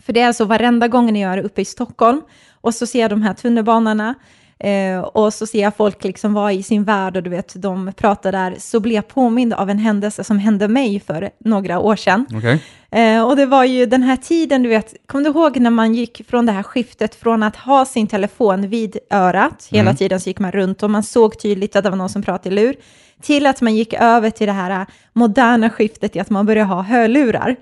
För 0.00 0.12
det 0.12 0.20
är 0.20 0.26
alltså 0.26 0.44
varenda 0.44 0.88
gång 0.88 1.16
jag 1.16 1.32
är 1.32 1.38
uppe 1.38 1.60
i 1.60 1.64
Stockholm 1.64 2.22
och 2.60 2.74
så 2.74 2.86
ser 2.86 3.00
jag 3.00 3.10
de 3.10 3.22
här 3.22 3.34
tunnelbanorna 3.34 4.14
eh, 4.58 4.98
och 5.00 5.34
så 5.34 5.46
ser 5.46 5.62
jag 5.62 5.76
folk 5.76 6.04
liksom 6.04 6.34
vara 6.34 6.52
i 6.52 6.62
sin 6.62 6.84
värld 6.84 7.16
och 7.16 7.22
du 7.22 7.30
vet, 7.30 7.52
de 7.62 7.92
pratar 7.96 8.32
där, 8.32 8.54
så 8.58 8.80
blir 8.80 8.94
jag 8.94 9.08
påmind 9.08 9.52
av 9.52 9.70
en 9.70 9.78
händelse 9.78 10.24
som 10.24 10.38
hände 10.38 10.68
mig 10.68 11.00
för 11.00 11.30
några 11.44 11.78
år 11.78 11.96
sedan. 11.96 12.26
Okej? 12.34 12.62
Eh, 12.90 13.22
och 13.28 13.36
det 13.36 13.46
var 13.46 13.64
ju 13.64 13.86
den 13.86 14.02
här 14.02 14.16
tiden, 14.16 14.62
du 14.62 14.68
vet, 14.68 14.94
kommer 15.06 15.24
du 15.24 15.30
ihåg 15.30 15.56
när 15.60 15.70
man 15.70 15.94
gick 15.94 16.22
från 16.28 16.46
det 16.46 16.52
här 16.52 16.62
skiftet 16.62 17.14
från 17.14 17.42
att 17.42 17.56
ha 17.56 17.84
sin 17.84 18.06
telefon 18.06 18.68
vid 18.68 18.98
örat, 19.10 19.68
hela 19.70 19.82
Mm. 19.90 19.96
tiden 19.96 20.20
så 20.20 20.28
gick 20.30 20.38
man 20.38 20.52
runt 20.52 20.82
och 20.82 20.90
man 20.90 21.02
såg 21.02 21.38
tydligt 21.38 21.76
att 21.76 21.84
det 21.84 21.90
var 21.90 21.96
någon 21.96 22.08
som 22.08 22.22
pratade 22.22 22.48
i 22.54 22.58
lur, 22.58 22.74
till 23.22 23.46
att 23.46 23.60
man 23.60 23.76
gick 23.76 23.92
över 23.94 24.30
till 24.30 24.46
det 24.46 24.52
här 24.52 24.86
moderna 25.12 25.70
skiftet 25.70 26.16
i 26.16 26.20
att 26.20 26.30
man 26.30 26.46
började 26.46 26.68
ha 26.68 26.82
hörlurar. 26.82 27.56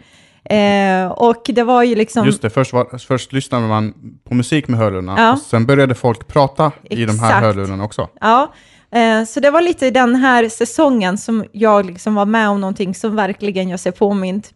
Eh, 0.50 1.06
och 1.06 1.43
det 1.46 1.62
var 1.62 1.82
ju 1.82 1.94
liksom... 1.94 2.26
Just 2.26 2.43
det, 2.43 2.50
först, 2.50 2.72
var, 2.72 2.98
först 2.98 3.32
lyssnade 3.32 3.66
man 3.66 3.94
på 4.28 4.34
musik 4.34 4.69
med 4.69 4.81
hörlurarna 4.81 5.14
Ja. 5.19 5.32
och 5.32 5.38
sen 5.38 5.66
började 5.66 5.94
folk 5.94 6.26
prata 6.26 6.72
i 6.82 7.04
de 7.04 7.19
här 7.19 7.28
Exakt. 7.28 7.44
hörlurarna 7.44 7.84
också. 7.84 8.08
Ja, 8.20 8.52
eh, 8.90 9.25
så 9.25 9.40
det 9.40 9.50
var 9.50 9.62
lite 9.62 9.90
den 9.90 10.14
här 10.14 10.48
säsongen 10.48 11.19
som 11.19 11.44
jag 11.52 11.87
liksom 11.87 12.14
var 12.14 12.26
med 12.26 12.48
om 12.48 12.60
någonting 12.60 12.94
som 12.94 13.16
verkligen 13.16 13.69
gör 13.69 13.76
sig 13.76 13.93
påmind. 13.93 14.46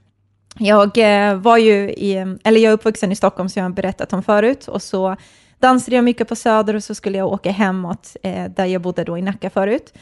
Jag 0.59 0.99
eh, 0.99 1.35
var 1.35 1.57
ju 1.57 1.91
i, 1.91 2.37
eller 2.45 2.61
jag 2.61 2.71
är 2.71 2.75
uppvuxen 2.75 3.13
i 3.13 3.17
Stockholm 3.17 3.49
som 3.49 3.61
jag 3.61 3.69
har 3.69 3.75
berättat 3.75 4.13
om 4.13 4.23
förut 4.23 4.69
och 4.69 4.83
så 4.83 5.17
dansade 5.61 5.97
jag 5.97 6.05
mycket 6.05 6.29
på 6.29 6.37
Söder 6.37 6.75
och 6.75 6.85
så 6.85 6.95
skulle 6.95 7.19
jag 7.19 7.29
åka 7.33 7.51
hemåt 7.51 8.17
eh, 8.23 8.45
där 8.57 8.67
jag 8.67 8.83
bodde 8.83 9.05
då 9.05 9.19
i 9.19 9.23
Nacka 9.23 9.51
förut. 9.51 9.93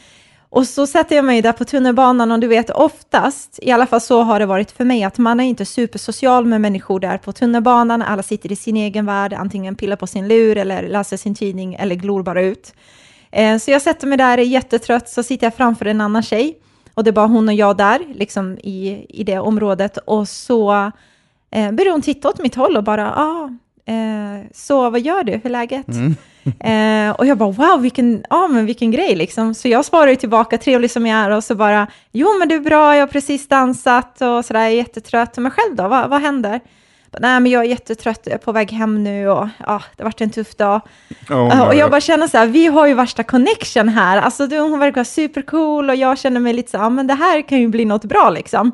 Och 0.51 0.67
så 0.67 0.87
sätter 0.87 1.15
jag 1.15 1.25
mig 1.25 1.41
där 1.41 1.51
på 1.51 1.65
tunnelbanan 1.65 2.31
och 2.31 2.39
du 2.39 2.47
vet 2.47 2.69
oftast, 2.69 3.59
i 3.61 3.71
alla 3.71 3.85
fall 3.85 4.01
så 4.01 4.21
har 4.21 4.39
det 4.39 4.45
varit 4.45 4.71
för 4.71 4.85
mig, 4.85 5.03
att 5.03 5.17
man 5.17 5.39
är 5.39 5.43
inte 5.43 5.65
supersocial 5.65 6.45
med 6.45 6.61
människor 6.61 6.99
där 6.99 7.17
på 7.17 7.31
tunnelbanan. 7.31 8.01
Alla 8.01 8.23
sitter 8.23 8.51
i 8.51 8.55
sin 8.55 8.77
egen 8.77 9.05
värld, 9.05 9.33
antingen 9.33 9.75
pillar 9.75 9.95
på 9.95 10.07
sin 10.07 10.27
lur 10.27 10.57
eller 10.57 10.89
läser 10.89 11.17
sin 11.17 11.35
tidning 11.35 11.75
eller 11.75 11.95
glor 11.95 12.23
bara 12.23 12.41
ut. 12.41 12.73
Eh, 13.31 13.57
så 13.57 13.71
jag 13.71 13.81
sätter 13.81 14.07
mig 14.07 14.17
där, 14.17 14.37
är 14.37 14.43
jättetrött, 14.43 15.09
så 15.09 15.23
sitter 15.23 15.47
jag 15.47 15.55
framför 15.55 15.85
en 15.85 16.01
annan 16.01 16.23
tjej. 16.23 16.57
Och 16.93 17.03
det 17.03 17.09
är 17.09 17.13
bara 17.13 17.27
hon 17.27 17.47
och 17.47 17.53
jag 17.53 17.77
där, 17.77 17.99
liksom 18.13 18.57
i, 18.57 19.05
i 19.09 19.23
det 19.23 19.39
området. 19.39 19.97
Och 19.97 20.27
så 20.27 20.91
eh, 21.51 21.71
börjar 21.71 21.91
hon 21.91 22.01
titta 22.01 22.29
åt 22.29 22.39
mitt 22.39 22.55
håll 22.55 22.77
och 22.77 22.83
bara, 22.83 23.15
ah, 23.15 23.49
eh, 23.91 24.45
så 24.53 24.89
vad 24.89 25.01
gör 25.01 25.23
du, 25.23 25.31
hur 25.31 25.45
är 25.45 25.49
läget? 25.49 25.87
Mm. 25.87 26.15
Eh, 26.59 27.11
och 27.11 27.25
jag 27.25 27.37
bara, 27.37 27.51
wow, 27.51 27.81
vilken, 27.81 28.23
ja, 28.29 28.47
men 28.47 28.65
vilken 28.65 28.91
grej 28.91 29.15
liksom. 29.15 29.53
Så 29.53 29.67
jag 29.67 29.85
svarar 29.85 30.07
ju 30.07 30.15
tillbaka, 30.15 30.57
trevlig 30.57 30.91
som 30.91 31.05
jag 31.05 31.19
är, 31.19 31.29
och 31.29 31.43
så 31.43 31.55
bara, 31.55 31.87
jo 32.11 32.27
men 32.39 32.47
det 32.47 32.55
är 32.55 32.59
bra, 32.59 32.95
jag 32.95 33.01
har 33.01 33.07
precis 33.07 33.47
dansat 33.47 34.21
och 34.21 34.45
sådär, 34.45 34.59
jag 34.59 34.71
är 34.71 34.75
jättetrött. 34.75 35.37
Men 35.37 35.51
själv 35.51 35.75
då, 35.75 35.87
vad, 35.87 36.09
vad 36.09 36.21
händer? 36.21 36.59
Nej, 37.19 37.39
men 37.39 37.51
jag 37.51 37.65
är 37.65 37.69
jättetrött, 37.69 38.21
jag 38.23 38.33
är 38.33 38.37
på 38.37 38.51
väg 38.51 38.71
hem 38.71 39.03
nu 39.03 39.29
och 39.29 39.47
ja, 39.59 39.81
det 39.95 40.03
har 40.03 40.05
varit 40.05 40.21
en 40.21 40.29
tuff 40.29 40.55
dag. 40.55 40.81
Oh, 41.29 41.49
Ja, 41.51 41.67
och 41.67 41.75
jag 41.75 41.91
bara 41.91 42.01
känner 42.01 42.27
så 42.27 42.37
här, 42.37 42.47
vi 42.47 42.67
har 42.67 42.87
ju 42.87 42.93
värsta 42.93 43.23
connection 43.23 43.89
här. 43.89 44.17
Alltså 44.17 44.47
du, 44.47 44.59
hon 44.59 44.79
verkar 44.79 45.03
supercool 45.03 45.89
och 45.89 45.95
jag 45.95 46.17
känner 46.17 46.39
mig 46.39 46.53
lite 46.53 46.71
så 46.71 46.77
här, 46.77 46.89
men 46.89 47.07
det 47.07 47.13
här 47.13 47.41
kan 47.41 47.59
ju 47.59 47.67
bli 47.67 47.85
något 47.85 48.05
bra 48.05 48.29
liksom. 48.29 48.71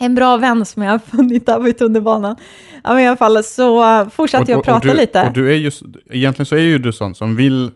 En 0.00 0.14
bra 0.14 0.36
vän 0.36 0.64
som 0.64 0.82
jag 0.82 0.90
har 0.90 0.98
funnit 1.16 1.46
där 1.46 1.60
vid 1.60 1.78
tunnelbanan. 1.78 2.36
Ja, 2.84 2.94
men 2.94 2.98
i 3.02 3.06
alla 3.06 3.16
fall 3.16 3.44
så 3.44 4.06
fortsatte 4.10 4.52
jag 4.52 4.64
prata 4.64 4.88
du, 4.88 4.94
lite. 4.94 5.22
Och 5.26 5.32
du 5.32 5.50
är 5.52 5.56
just, 5.56 5.82
egentligen 6.10 6.46
så 6.46 6.54
är 6.56 6.60
ju 6.60 6.78
du 6.78 6.92
sån 6.92 7.14
som 7.14 7.36
vill 7.36 7.70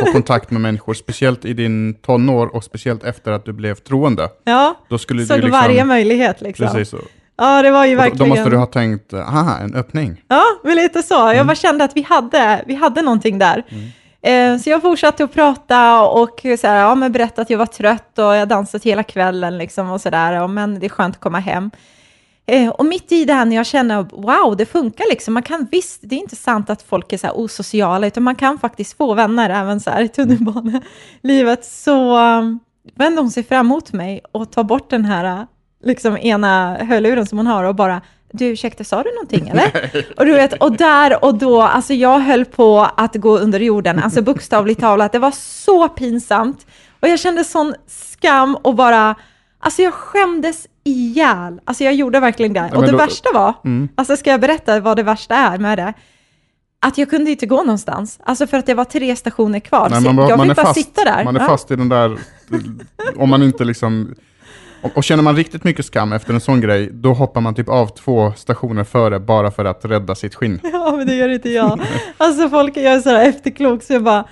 få 0.00 0.06
kontakt 0.12 0.50
med 0.50 0.60
människor, 0.60 0.94
speciellt 0.94 1.44
i 1.44 1.52
din 1.52 1.94
tonår 1.94 2.46
och 2.56 2.64
speciellt 2.64 3.04
efter 3.04 3.32
att 3.32 3.44
du 3.44 3.52
blev 3.52 3.74
troende. 3.74 4.28
ja, 4.44 4.74
Då 4.88 4.98
skulle 4.98 5.26
såg 5.26 5.36
du 5.36 5.42
liksom... 5.42 5.60
varje 5.60 5.84
möjlighet 5.84 6.40
liksom. 6.40 6.66
Precis 6.66 6.88
så. 6.88 6.98
Ja, 7.40 7.62
det 7.62 7.70
var 7.70 7.86
ju 7.86 7.92
Och 7.92 7.96
Då, 7.96 8.02
verkligen... 8.02 8.28
då 8.28 8.34
måste 8.34 8.50
du 8.50 8.56
ha 8.56 8.66
tänkt, 8.66 9.14
aha, 9.14 9.58
en 9.58 9.74
öppning. 9.74 10.22
Ja, 10.28 10.42
men 10.64 10.76
lite 10.76 11.02
så. 11.02 11.14
Jag 11.14 11.34
Mm. 11.34 11.46
bara 11.46 11.54
kände 11.54 11.84
att 11.84 11.96
vi 11.96 12.02
hade, 12.02 12.64
vi 12.66 12.74
hade 12.74 13.02
någonting 13.02 13.38
där. 13.38 13.64
Eh, 13.68 13.76
Eh, 14.22 14.58
så 14.58 14.70
jag 14.70 14.82
fortsatte 14.82 15.24
att 15.24 15.32
prata 15.32 16.02
och 16.02 16.40
så 16.60 16.66
här, 16.66 16.80
ja, 16.80 16.94
men 16.94 17.12
berätta 17.12 17.42
att 17.42 17.50
jag 17.50 17.58
var 17.58 17.66
trött 17.66 18.18
och 18.18 18.24
jag 18.24 18.48
dansat 18.48 18.84
hela 18.84 19.02
kvällen 19.02 19.58
liksom 19.58 19.90
och 19.90 20.00
sådär. 20.00 20.32
där, 20.32 20.46
men 20.46 20.80
det 20.80 20.86
är 20.86 20.90
skönt 20.90 21.14
att 21.14 21.20
komma 21.20 21.38
hem. 21.38 21.70
Eh, 22.46 22.68
och 22.68 22.84
mitt 22.84 23.12
i 23.12 23.24
det 23.24 23.32
här 23.32 23.44
när 23.44 23.56
jag 23.56 23.66
känner, 23.66 24.02
wow, 24.02 24.56
det 24.56 24.66
funkar 24.66 25.04
liksom. 25.10 25.34
Man 25.34 25.42
kan 25.42 25.68
visst, 25.70 26.00
det 26.02 26.14
är 26.14 26.18
inte 26.18 26.36
sant 26.36 26.70
att 26.70 26.82
folk 26.82 27.12
är 27.12 27.18
så 27.18 27.26
här 27.26 27.38
osociala, 27.38 28.06
utan 28.06 28.22
man 28.22 28.34
kan 28.34 28.58
faktiskt 28.58 28.96
få 28.96 29.14
vänner 29.14 29.50
även 29.50 29.80
så 29.80 29.90
här 29.90 30.02
i 30.02 30.08
tunnelbanelivet. 30.08 31.64
Så 31.64 32.18
um, 32.18 32.60
vänder 32.94 32.94
vände 32.94 33.20
hon 33.20 33.30
sig 33.30 33.44
fram 33.44 33.66
mot 33.66 33.92
mig 33.92 34.20
och 34.32 34.52
tar 34.52 34.64
bort 34.64 34.90
den 34.90 35.04
här 35.04 35.46
liksom 35.84 36.16
ena 36.16 36.76
hörluren 36.84 37.26
som 37.26 37.38
hon 37.38 37.46
har 37.46 37.64
och 37.64 37.74
bara, 37.74 38.02
du 38.32 38.46
ursäkta, 38.46 38.84
sa 38.84 39.02
du 39.02 39.10
någonting 39.14 39.48
eller? 39.52 39.90
och 40.16 40.26
du 40.26 40.32
vet, 40.32 40.52
och 40.62 40.72
där 40.76 41.24
och 41.24 41.34
då, 41.38 41.62
alltså 41.62 41.94
jag 41.94 42.18
höll 42.18 42.44
på 42.44 42.88
att 42.96 43.14
gå 43.16 43.38
under 43.38 43.60
jorden, 43.60 43.98
alltså 43.98 44.22
bokstavligt 44.22 44.80
talat, 44.80 45.12
det 45.12 45.18
var 45.18 45.30
så 45.30 45.88
pinsamt. 45.88 46.66
Och 47.00 47.08
jag 47.08 47.18
kände 47.20 47.44
sån 47.44 47.74
skam 47.86 48.54
och 48.62 48.74
bara, 48.74 49.14
alltså 49.58 49.82
jag 49.82 49.94
skämdes 49.94 50.66
ihjäl. 50.84 51.60
Alltså 51.64 51.84
jag 51.84 51.94
gjorde 51.94 52.20
verkligen 52.20 52.52
det. 52.52 52.70
och 52.74 52.82
det 52.82 52.90
då- 52.90 52.98
värsta 52.98 53.28
var, 53.34 53.54
Mm. 53.64 53.88
alltså 53.94 54.16
ska 54.16 54.30
jag 54.30 54.40
berätta 54.40 54.80
vad 54.80 54.96
det 54.96 55.02
värsta 55.02 55.34
är 55.34 55.58
med 55.58 55.78
det? 55.78 55.92
Att 56.80 56.98
jag 56.98 57.10
kunde 57.10 57.30
inte 57.30 57.46
gå 57.46 57.56
någonstans, 57.56 58.18
alltså 58.24 58.46
för 58.46 58.56
att 58.56 58.66
det 58.66 58.74
var 58.74 58.84
tre 58.84 59.16
stationer 59.16 59.60
kvar. 59.60 59.88
Nej, 59.90 60.00
man, 60.00 60.28
jag 60.28 60.38
man 60.38 60.46
fick 60.48 60.56
bara 60.56 60.66
fast, 60.66 60.80
sitta 60.80 61.04
där. 61.04 61.24
Man 61.24 61.36
är 61.36 61.40
Ja. 61.40 61.46
fast 61.46 61.70
i 61.70 61.76
den 61.76 61.88
där, 61.88 62.18
om 63.16 63.28
man 63.30 63.42
inte 63.42 63.64
liksom... 63.64 64.14
Och, 64.82 64.96
och 64.96 65.04
känner 65.04 65.22
man 65.22 65.36
riktigt 65.36 65.64
mycket 65.64 65.86
skam 65.86 66.12
efter 66.12 66.34
en 66.34 66.40
sån 66.40 66.60
grej, 66.60 66.90
då 66.92 67.12
hoppar 67.12 67.40
man 67.40 67.54
typ 67.54 67.68
av 67.68 67.86
två 67.86 68.32
stationer 68.36 68.84
före 68.84 69.20
bara 69.20 69.50
för 69.50 69.64
att 69.64 69.84
rädda 69.84 70.14
sitt 70.14 70.34
skinn. 70.34 70.60
Ja, 70.72 70.94
men 70.96 71.06
det 71.06 71.14
gör 71.14 71.28
inte 71.28 71.50
jag. 71.50 71.80
Alltså 72.16 72.48
folk, 72.48 72.76
jag 72.76 72.84
är 72.92 73.00
så 73.00 73.10
här 73.10 73.28
efterklok, 73.28 73.82
så 73.82 73.92
jag 73.92 74.02
bara, 74.02 74.24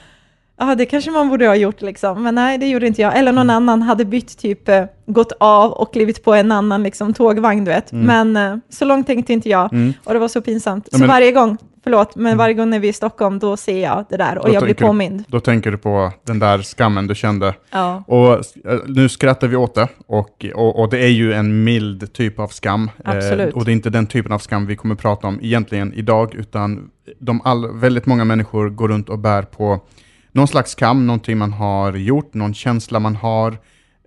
ja, 0.58 0.74
det 0.74 0.86
kanske 0.86 1.10
man 1.10 1.28
borde 1.28 1.46
ha 1.46 1.54
gjort 1.54 1.82
liksom, 1.82 2.22
men 2.22 2.34
nej, 2.34 2.58
det 2.58 2.66
gjorde 2.66 2.86
inte 2.86 3.02
jag. 3.02 3.18
Eller 3.18 3.32
någon 3.32 3.50
mm. 3.50 3.56
annan 3.56 3.82
hade 3.82 4.04
bytt, 4.04 4.38
typ 4.38 4.68
eh, 4.68 4.84
gått 5.06 5.32
av 5.40 5.72
och 5.72 5.92
klivit 5.92 6.24
på 6.24 6.34
en 6.34 6.52
annan 6.52 6.82
liksom, 6.82 7.14
tågvagn, 7.14 7.64
du 7.64 7.70
vet. 7.70 7.92
Mm. 7.92 8.06
Men 8.06 8.52
eh, 8.52 8.58
så 8.68 8.84
långt 8.84 9.06
tänkte 9.06 9.32
inte 9.32 9.48
jag, 9.48 9.72
mm. 9.72 9.92
och 10.04 10.12
det 10.12 10.18
var 10.18 10.28
så 10.28 10.40
pinsamt. 10.40 10.88
Ja, 10.92 10.98
så 10.98 11.06
varje 11.06 11.32
gång, 11.32 11.58
förlåt, 11.84 12.16
men 12.16 12.26
mm. 12.26 12.38
varje 12.38 12.54
gång 12.54 12.70
när 12.70 12.78
vi 12.78 12.86
är 12.86 12.90
i 12.90 12.92
Stockholm, 12.92 13.38
då 13.38 13.56
ser 13.56 13.82
jag 13.82 14.04
det 14.10 14.16
där 14.16 14.38
och 14.38 14.48
då 14.48 14.54
jag 14.54 14.62
blir 14.62 14.74
påmind. 14.74 15.24
då 15.28 15.40
tänker 15.40 15.70
du 15.70 15.78
på 15.78 16.12
den 16.24 16.38
där 16.38 16.62
skammen 16.62 17.06
du 17.06 17.14
kände. 17.14 17.54
Ja. 17.70 18.04
Och 18.06 18.32
eh, 18.32 18.78
nu 18.86 19.08
skrattar 19.08 19.48
vi 19.48 19.56
åt 19.56 19.74
det, 19.74 19.88
och, 20.06 20.46
och, 20.54 20.80
och, 20.80 20.90
det 20.90 20.98
är 20.98 21.12
ju 21.12 21.32
en 21.32 21.64
mild 21.64 22.12
typ 22.12 22.38
av 22.38 22.48
skam. 22.48 22.90
Absolut. 23.04 23.52
Eh, 23.52 23.58
och 23.58 23.64
det 23.64 23.70
är 23.70 23.72
inte 23.72 23.90
den 23.90 24.06
typen 24.06 24.32
av 24.32 24.38
skam 24.38 24.66
vi 24.66 24.76
kommer 24.76 24.94
prata 24.94 25.26
om 25.26 25.38
egentligen 25.42 25.94
idag, 25.94 26.34
utan 26.34 26.90
de 27.18 27.40
all, 27.44 27.78
väldigt 27.78 28.06
många 28.06 28.24
människor 28.24 28.68
går 28.68 28.88
runt 28.88 29.08
och 29.08 29.18
bär 29.18 29.42
på 29.42 29.80
någon 30.36 30.48
slags 30.48 30.70
skam, 30.70 31.06
någonting 31.06 31.38
man 31.38 31.52
har 31.52 31.92
gjort, 31.92 32.34
någon 32.34 32.54
känsla 32.54 33.00
man 33.00 33.16
har, 33.16 33.58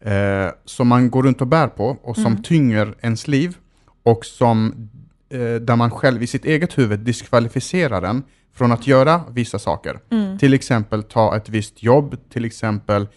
eh, 0.02 0.52
som 0.66 0.88
man 0.88 1.10
går 1.10 1.24
runt 1.24 1.42
och 1.42 1.48
bär 1.48 1.68
på 1.68 1.98
och 2.04 2.16
som 2.16 2.26
mm. 2.26 2.44
tynger 2.44 2.96
ens 3.02 3.28
liv 3.28 3.56
och 4.04 4.26
som, 4.26 4.90
eh, 5.30 5.40
där 5.40 5.76
man 5.76 5.92
själv 5.92 6.24
i 6.24 6.28
sitt 6.28 6.46
eget 6.46 6.78
huvud 6.78 7.00
diskvalificerar 7.00 8.02
den 8.02 8.24
från 8.54 8.72
att 8.72 8.88
göra 8.88 9.22
vissa 9.30 9.60
saker. 9.60 10.00
Mm. 10.12 10.38
Till 10.38 10.54
exempel 10.54 11.04
ta 11.04 11.38
ett 11.38 11.50
visst 11.50 11.84
jobb, 11.84 12.16
till 12.30 12.46
exempel 12.46 13.08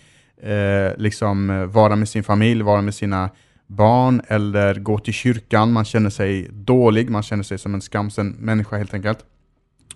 eh, 0.43 0.97
liksom 0.97 1.69
vara 1.73 1.97
med 1.97 2.09
sin 2.09 2.25
familj, 2.25 2.63
vara 2.63 2.83
med 2.83 2.95
sina 2.95 3.31
barn 3.67 4.23
eller 4.29 4.75
gå 4.75 4.99
till 4.99 5.15
kyrkan. 5.15 5.73
Man 5.73 5.85
känner 5.85 6.11
sig 6.11 6.49
dålig, 6.51 7.11
man 7.11 7.23
känner 7.23 7.43
sig 7.43 7.59
som 7.59 7.75
en 7.75 7.81
skamsen 7.81 8.37
människa 8.39 8.77
helt 8.77 8.95
enkelt. 8.95 9.19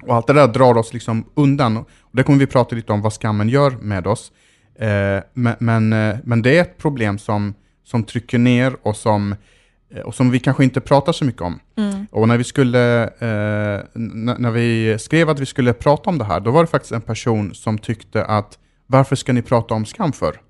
Och 0.03 0.15
allt 0.15 0.27
det 0.27 0.33
där 0.33 0.49
drar 0.49 0.77
oss 0.77 0.93
liksom 0.93 1.25
undan. 1.35 1.77
Och 1.77 1.87
det 2.13 2.23
kommer 2.23 2.39
vi 2.39 2.47
prata 2.47 2.77
lite 2.77 2.93
om 2.93 3.03
vad 3.03 3.13
skammen 3.13 3.49
gör 3.49 3.71
med 3.71 4.07
oss. 4.07 4.33
Eh, 4.79 5.23
men, 5.35 5.55
men, 5.59 5.93
eh, 5.93 6.17
men, 6.25 6.43
det 6.43 6.59
är 6.59 6.63
ett 6.63 6.79
problem 6.79 7.19
som, 7.19 7.55
som 7.85 8.05
trycker 8.05 8.39
ner 8.39 8.77
och 8.83 8.97
som, 8.97 9.35
eh, 9.95 10.01
och 10.01 10.15
som 10.15 10.31
vi 10.31 10.41
kanske 10.41 10.65
inte 10.65 10.81
pratar 10.81 11.13
så 11.13 11.25
mycket 11.25 11.43
om. 11.43 11.61
Mm. 11.77 12.07
Och 12.11 12.29
när 12.29 12.37
vi, 12.37 12.45
skulle, 12.45 13.05
eh, 13.05 13.83
när 13.95 14.51
vi 14.51 14.99
skrev 14.99 15.31
att 15.31 15.41
vi 15.41 15.47
skulle 15.47 15.73
prata 15.73 16.11
om 16.11 16.19
det 16.19 16.25
här, 16.25 16.41
då 16.41 16.51
var 16.51 16.63
det 16.63 16.71
faktiskt 16.71 16.93
en 16.93 17.01
person 17.01 17.55
som 17.55 17.79
tyckte 17.79 18.25
att 18.25 18.59
varför 18.87 19.17
ska 19.17 19.33
ni 19.33 19.43
prata 19.43 19.75
om 19.75 19.85
skam 19.85 20.13
för? 20.13 20.41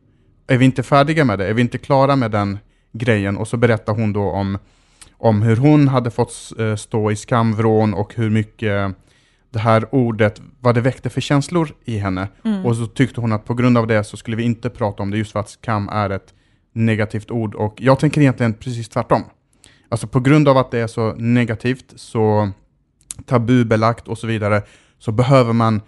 Är 0.46 0.58
vi 0.58 0.64
inte 0.64 0.82
färdiga 0.82 1.24
med 1.24 1.38
det? 1.38 1.46
Är 1.46 1.54
vi 1.54 1.62
inte 1.62 1.78
klara 1.78 2.16
med 2.16 2.30
den 2.30 2.58
grejen? 2.92 3.36
Och 3.36 3.48
så 3.48 3.56
berättar 3.56 3.92
hon 3.92 4.12
då 4.12 4.30
om, 4.30 4.58
om 5.18 5.42
hur 5.42 5.56
hon 5.56 5.88
hade 5.88 6.10
fått 6.10 6.52
eh, 6.58 6.76
stå 6.76 7.10
i 7.10 7.16
skamvrån 7.16 7.94
och 7.94 8.14
hur 8.14 8.30
mycket 8.30 8.96
det 9.56 9.60
här 9.60 9.94
ordet, 9.94 10.42
vad 10.60 10.74
det 10.74 10.80
väckte 10.80 11.10
för 11.10 11.20
känslor 11.20 11.74
i 11.84 11.98
henne. 11.98 12.28
Mm. 12.44 12.66
Och 12.66 12.76
så 12.76 12.86
tyckte 12.86 13.20
hon 13.20 13.32
att 13.32 13.44
på 13.44 13.54
grund 13.54 13.78
av 13.78 13.86
det 13.86 14.04
så 14.04 14.16
skulle 14.16 14.36
vi 14.36 14.42
inte 14.42 14.70
prata 14.70 15.02
om 15.02 15.10
det 15.10 15.18
just 15.18 15.32
för 15.32 15.40
att 15.40 15.48
skam 15.48 15.88
är 15.88 16.10
ett 16.10 16.34
negativt 16.72 17.30
ord. 17.30 17.54
Och 17.54 17.76
jag 17.80 17.98
tänker 17.98 18.20
egentligen 18.20 18.54
precis 18.54 18.88
tvärtom. 18.88 19.22
Alltså 19.88 20.06
på 20.06 20.20
grund 20.20 20.48
av 20.48 20.56
att 20.56 20.70
det 20.70 20.78
är 20.78 20.86
så 20.86 21.12
negativt, 21.12 21.92
så 21.96 22.50
tabubelagt 23.26 24.08
och 24.08 24.18
så 24.18 24.26
vidare, 24.26 24.62
så 24.98 25.12
behöver 25.12 25.52
man 25.52 25.80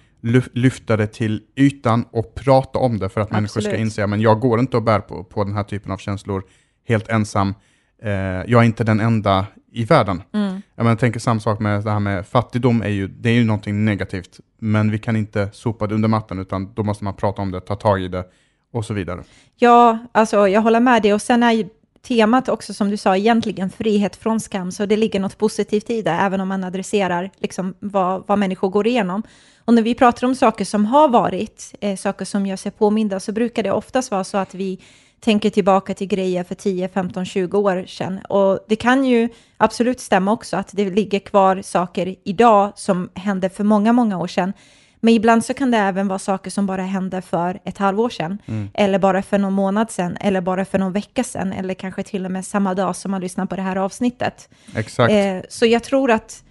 lyfta 0.52 0.96
det 0.96 1.06
till 1.06 1.42
ytan 1.56 2.04
och 2.10 2.34
prata 2.34 2.78
om 2.78 2.98
det 2.98 3.08
för 3.08 3.20
att 3.20 3.26
Absolut. 3.26 3.40
människor 3.40 3.60
ska 3.60 3.76
inse 3.76 4.04
att 4.04 4.20
jag 4.20 4.40
går 4.40 4.60
inte 4.60 4.76
och 4.76 4.82
bär 4.82 5.00
på, 5.00 5.25
på 5.25 5.44
den 5.44 5.54
här 5.54 5.64
typen 5.64 5.92
av 5.92 5.98
känslor 5.98 6.42
helt 6.88 7.08
ensam. 7.08 7.54
Eh, 8.02 8.10
jag 8.46 8.52
är 8.52 8.62
inte 8.62 8.84
den 8.84 9.00
enda 9.00 9.46
i 9.72 9.84
världen. 9.84 10.22
Mm. 10.32 10.62
Jag, 10.74 10.84
menar, 10.84 10.90
jag 10.90 10.98
tänker 10.98 11.20
samma 11.20 11.40
sak 11.40 11.60
med 11.60 11.84
det 11.84 11.90
här 11.90 12.00
med 12.00 12.26
fattigdom, 12.26 12.82
är 12.82 12.88
ju, 12.88 13.08
det 13.08 13.28
är 13.28 13.34
ju 13.34 13.44
någonting 13.44 13.84
negativt, 13.84 14.40
men 14.58 14.90
vi 14.90 14.98
kan 14.98 15.16
inte 15.16 15.48
sopa 15.52 15.86
det 15.86 15.94
under 15.94 16.08
mattan, 16.08 16.38
utan 16.38 16.74
då 16.74 16.82
måste 16.82 17.04
man 17.04 17.14
prata 17.14 17.42
om 17.42 17.50
det, 17.50 17.60
ta 17.60 17.76
tag 17.76 18.02
i 18.02 18.08
det 18.08 18.24
och 18.72 18.84
så 18.84 18.94
vidare. 18.94 19.22
Ja, 19.56 19.98
alltså 20.12 20.48
jag 20.48 20.60
håller 20.60 20.80
med 20.80 21.02
dig, 21.02 21.14
och 21.14 21.22
sen 21.22 21.42
är 21.42 21.68
temat 22.02 22.48
också, 22.48 22.74
som 22.74 22.90
du 22.90 22.96
sa, 22.96 23.16
egentligen 23.16 23.70
frihet 23.70 24.16
från 24.16 24.40
skam, 24.40 24.72
så 24.72 24.86
det 24.86 24.96
ligger 24.96 25.20
något 25.20 25.38
positivt 25.38 25.90
i 25.90 26.02
det, 26.02 26.10
även 26.10 26.40
om 26.40 26.48
man 26.48 26.64
adresserar 26.64 27.30
liksom, 27.36 27.74
vad, 27.80 28.24
vad 28.26 28.38
människor 28.38 28.68
går 28.68 28.86
igenom. 28.86 29.22
Och 29.64 29.74
när 29.74 29.82
vi 29.82 29.94
pratar 29.94 30.26
om 30.26 30.34
saker 30.34 30.64
som 30.64 30.84
har 30.84 31.08
varit, 31.08 31.74
eh, 31.80 31.96
saker 31.96 32.24
som 32.24 32.46
gör 32.46 32.56
sig 32.56 32.72
påminda, 32.72 33.20
så 33.20 33.32
brukar 33.32 33.62
det 33.62 33.72
oftast 33.72 34.10
vara 34.10 34.24
så 34.24 34.38
att 34.38 34.54
vi 34.54 34.80
tänker 35.20 35.50
tillbaka 35.50 35.94
till 35.94 36.06
grejer 36.06 36.44
för 36.44 36.54
10, 36.54 36.88
15, 36.88 37.25
20 37.25 37.58
år 37.58 37.84
sedan. 37.87 38.18
Och 38.28 38.58
det 38.68 38.76
kan 38.76 39.04
ju 39.04 39.28
absolut 39.56 40.00
stämma 40.00 40.32
också 40.32 40.56
att 40.56 40.70
det 40.72 40.90
ligger 40.90 41.18
kvar 41.18 41.62
saker 41.62 42.14
idag 42.25 42.72
som 42.76 43.10
hände 43.14 43.48
för 43.48 43.64
många, 43.64 43.92
många 43.92 44.18
år 44.18 44.26
sedan. 44.26 44.52
Men 45.00 45.14
ibland 45.14 45.44
så 45.44 45.54
kan 45.54 45.70
det 45.70 45.78
även 45.78 46.08
vara 46.08 46.18
saker 46.18 46.50
som 46.50 46.66
bara 46.66 46.82
hände 46.82 47.22
för 47.22 47.60
ett 47.64 47.78
halvår 47.78 48.08
sedan, 48.08 48.38
mm. 48.46 48.70
eller 48.75 48.98
bara 48.98 49.22
för 49.22 49.38
någon 49.38 49.52
månad 49.52 49.90
sedan, 49.90 50.16
eller 50.20 50.40
bara 50.40 50.64
för 50.64 50.78
någon 50.78 50.92
vecka 50.92 51.25
sedan, 51.25 51.52
eller 51.52 51.75
kanske 51.75 52.02
till 52.02 52.25
och 52.25 52.30
med 52.30 52.46
samma 52.46 52.75
dag 52.75 52.96
som 52.96 53.10
man 53.10 53.20
lyssnar 53.20 53.46
på 53.46 53.56
det 53.56 53.62
här 53.62 53.76
avsnittet. 53.76 54.48
Exakt. 54.76 55.12
Eh, 55.12 55.40
så 55.48 55.66
jag 55.66 55.84
tror 55.84 56.10
att 56.10 56.44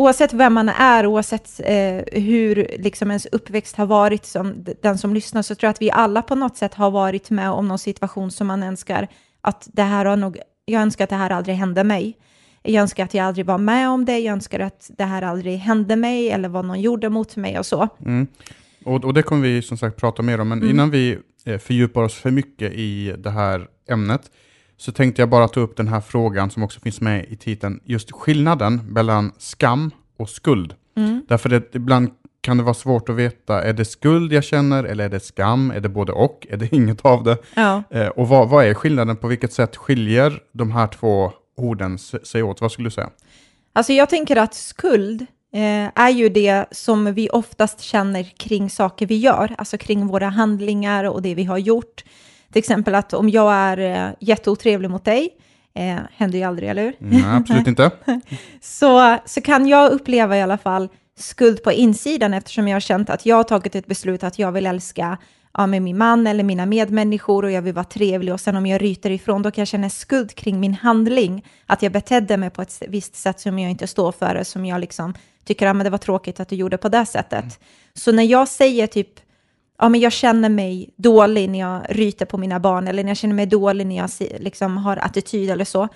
oavsett 0.00 0.32
vem 0.32 0.52
man 0.54 0.68
är, 0.68 1.06
oavsett 1.06 1.60
eh, 1.64 2.20
hur 2.20 2.76
liksom 2.78 3.10
ens 3.10 3.26
uppväxt 3.26 3.76
har 3.76 3.86
varit, 3.86 4.26
som 4.26 4.64
den 4.82 4.98
som 4.98 5.14
lyssnar, 5.14 5.42
så 5.42 5.54
tror 5.54 5.66
jag 5.66 5.70
att 5.70 5.82
vi 5.82 5.90
alla 5.90 6.22
på 6.22 6.34
något 6.34 6.56
sätt 6.56 6.74
har 6.74 6.90
varit 6.90 7.30
med 7.30 7.50
om 7.50 7.68
någon 7.68 7.78
situation 7.78 8.30
som 8.30 8.46
man 8.46 8.62
önskar 8.62 9.08
att 9.40 9.68
det 9.72 9.82
här 9.82 10.04
har 10.04 10.16
nog, 10.16 10.38
jag 10.64 10.82
önskar 10.82 11.04
att 11.04 11.10
det 11.10 11.16
här 11.16 11.30
aldrig 11.30 11.56
hände 11.56 11.84
mig. 11.84 12.16
Jag 12.62 12.82
önskar 12.82 13.04
att 13.04 13.14
jag 13.14 13.26
aldrig 13.26 13.46
var 13.46 13.58
med 13.58 13.88
om 13.88 14.04
det, 14.04 14.18
jag 14.18 14.32
önskar 14.32 14.60
att 14.60 14.90
det 14.98 15.04
här 15.04 15.22
aldrig 15.22 15.58
hände 15.58 15.96
mig 15.96 16.30
eller 16.30 16.48
vad 16.48 16.64
någon 16.64 16.80
gjorde 16.80 17.08
mot 17.08 17.36
mig 17.36 17.58
och 17.58 17.66
så. 17.66 17.88
Mm. 18.00 18.26
Och, 18.84 19.04
och, 19.04 19.14
det 19.14 19.22
kommer 19.22 19.42
vi 19.42 19.62
som 19.62 19.78
sagt 19.78 19.96
prata 19.96 20.22
mer 20.22 20.40
om, 20.40 20.48
men 20.48 20.58
mm. 20.58 20.70
innan 20.70 20.90
vi 20.90 21.18
eh, 21.44 21.58
fördjupar 21.58 22.02
oss 22.02 22.14
för 22.14 22.30
mycket 22.30 22.72
i 22.72 23.14
det 23.18 23.30
här 23.30 23.68
ämnet, 23.88 24.30
så 24.80 24.92
tänkte 24.92 25.22
jag 25.22 25.28
bara 25.28 25.48
ta 25.48 25.60
upp 25.60 25.76
den 25.76 25.88
här 25.88 26.00
frågan 26.00 26.50
som 26.50 26.62
också 26.62 26.80
finns 26.80 27.00
med 27.00 27.24
i 27.28 27.36
titeln, 27.36 27.80
just 27.84 28.12
skillnaden 28.12 28.80
mellan 28.88 29.32
skam 29.38 29.90
och 30.16 30.28
skuld. 30.28 30.74
Mm. 30.96 31.24
Därför 31.28 31.54
att 31.54 31.74
ibland 31.74 32.10
kan 32.40 32.56
det 32.56 32.62
vara 32.62 32.74
svårt 32.74 33.08
att 33.08 33.16
veta, 33.16 33.62
är 33.62 33.72
det 33.72 33.84
skuld 33.84 34.32
jag 34.32 34.44
känner 34.44 34.84
eller 34.84 35.04
är 35.04 35.08
det 35.08 35.20
skam? 35.20 35.70
Är 35.70 35.80
det 35.80 35.88
både 35.88 36.12
och? 36.12 36.46
Är 36.50 36.56
det 36.56 36.72
inget 36.74 37.04
av 37.04 37.24
det? 37.24 37.38
Ja. 37.54 37.82
Eh, 37.90 38.06
och 38.06 38.28
vad, 38.28 38.48
vad, 38.48 38.64
är 38.64 38.74
skillnaden? 38.74 39.16
På 39.16 39.28
vilket 39.28 39.52
sätt 39.52 39.76
skiljer 39.76 40.42
de 40.52 40.70
här 40.70 40.86
två 40.86 41.32
orden 41.56 41.98
sig 41.98 42.42
åt? 42.42 42.60
Vad 42.60 42.72
skulle 42.72 42.86
du 42.86 42.90
säga? 42.90 43.10
Alltså 43.72 43.92
jag 43.92 44.08
tänker 44.08 44.36
att 44.36 44.54
skuld 44.54 45.22
eh, 45.52 46.02
är 46.04 46.10
ju 46.10 46.28
det 46.28 46.64
som 46.70 47.14
vi 47.14 47.28
oftast 47.30 47.80
känner 47.80 48.22
kring 48.22 48.70
saker 48.70 49.06
vi 49.06 49.16
gör, 49.16 49.54
alltså 49.58 49.78
kring 49.78 50.06
våra 50.06 50.28
handlingar 50.28 51.04
och 51.04 51.22
det 51.22 51.34
vi 51.34 51.44
har 51.44 51.58
gjort. 51.58 52.04
Till 52.52 52.58
exempel 52.58 52.94
att 52.94 53.12
om 53.12 53.28
jag 53.28 53.54
är 53.54 53.78
eh, 53.78 54.14
jätteotrevlig 54.20 54.90
mot 54.90 55.04
dig, 55.04 55.30
eh, 55.74 55.96
händer 56.16 56.38
ju 56.38 56.44
aldrig, 56.44 56.68
eller 56.68 56.82
hur? 56.82 56.94
Nej, 56.98 57.24
absolut 57.26 57.66
inte. 57.66 57.90
så, 58.60 59.16
så 59.24 59.40
kan 59.40 59.66
jag 59.66 59.92
uppleva 59.92 60.36
i 60.36 60.42
alla 60.42 60.58
fall 60.58 60.88
skuld 61.18 61.62
på 61.62 61.72
insidan 61.72 62.34
eftersom 62.34 62.68
jag 62.68 62.74
har 62.74 62.80
känt 62.80 63.10
att 63.10 63.26
jag 63.26 63.36
har 63.36 63.44
tagit 63.44 63.74
ett 63.74 63.86
beslut 63.86 64.24
att 64.24 64.38
jag 64.38 64.52
vill 64.52 64.66
älska 64.66 65.18
ja, 65.52 65.66
med 65.66 65.82
min 65.82 65.98
man 65.98 66.26
eller 66.26 66.44
mina 66.44 66.66
medmänniskor 66.66 67.44
och 67.44 67.50
jag 67.50 67.62
vill 67.62 67.74
vara 67.74 67.84
trevlig 67.84 68.34
och 68.34 68.40
sen 68.40 68.56
om 68.56 68.66
jag 68.66 68.82
ryter 68.82 69.10
ifrån 69.10 69.42
då 69.42 69.50
kan 69.50 69.62
jag 69.62 69.68
känna 69.68 69.90
skuld 69.90 70.34
kring 70.34 70.60
min 70.60 70.74
handling, 70.74 71.46
att 71.66 71.82
jag 71.82 71.92
betedde 71.92 72.36
mig 72.36 72.50
på 72.50 72.62
ett 72.62 72.82
visst 72.88 73.16
sätt 73.16 73.40
som 73.40 73.58
jag 73.58 73.70
inte 73.70 73.86
står 73.86 74.12
för, 74.12 74.42
som 74.42 74.66
jag 74.66 74.80
liksom 74.80 75.14
tycker 75.44 75.66
att 75.66 75.76
ja, 75.76 75.84
det 75.84 75.90
var 75.90 75.98
tråkigt 75.98 76.40
att 76.40 76.48
du 76.48 76.56
gjorde 76.56 76.78
på 76.78 76.88
det 76.88 77.06
sättet. 77.06 77.44
Mm. 77.44 77.50
Så 77.94 78.12
när 78.12 78.22
jag 78.22 78.48
säger 78.48 78.86
typ 78.86 79.29
ja, 79.80 79.88
men 79.88 80.00
jag 80.00 80.12
känner 80.12 80.48
mig 80.48 80.90
dålig 80.96 81.50
när 81.50 81.58
jag 81.58 81.82
ryter 81.88 82.26
på 82.26 82.38
mina 82.38 82.60
barn 82.60 82.88
eller 82.88 83.04
när 83.04 83.10
jag 83.10 83.16
känner 83.16 83.34
mig 83.34 83.46
dålig 83.46 83.86
när 83.86 83.96
jag 83.96 84.10
liksom, 84.38 84.76
har 84.76 84.96
attityd 84.96 85.50
eller 85.50 85.64
så, 85.64 85.88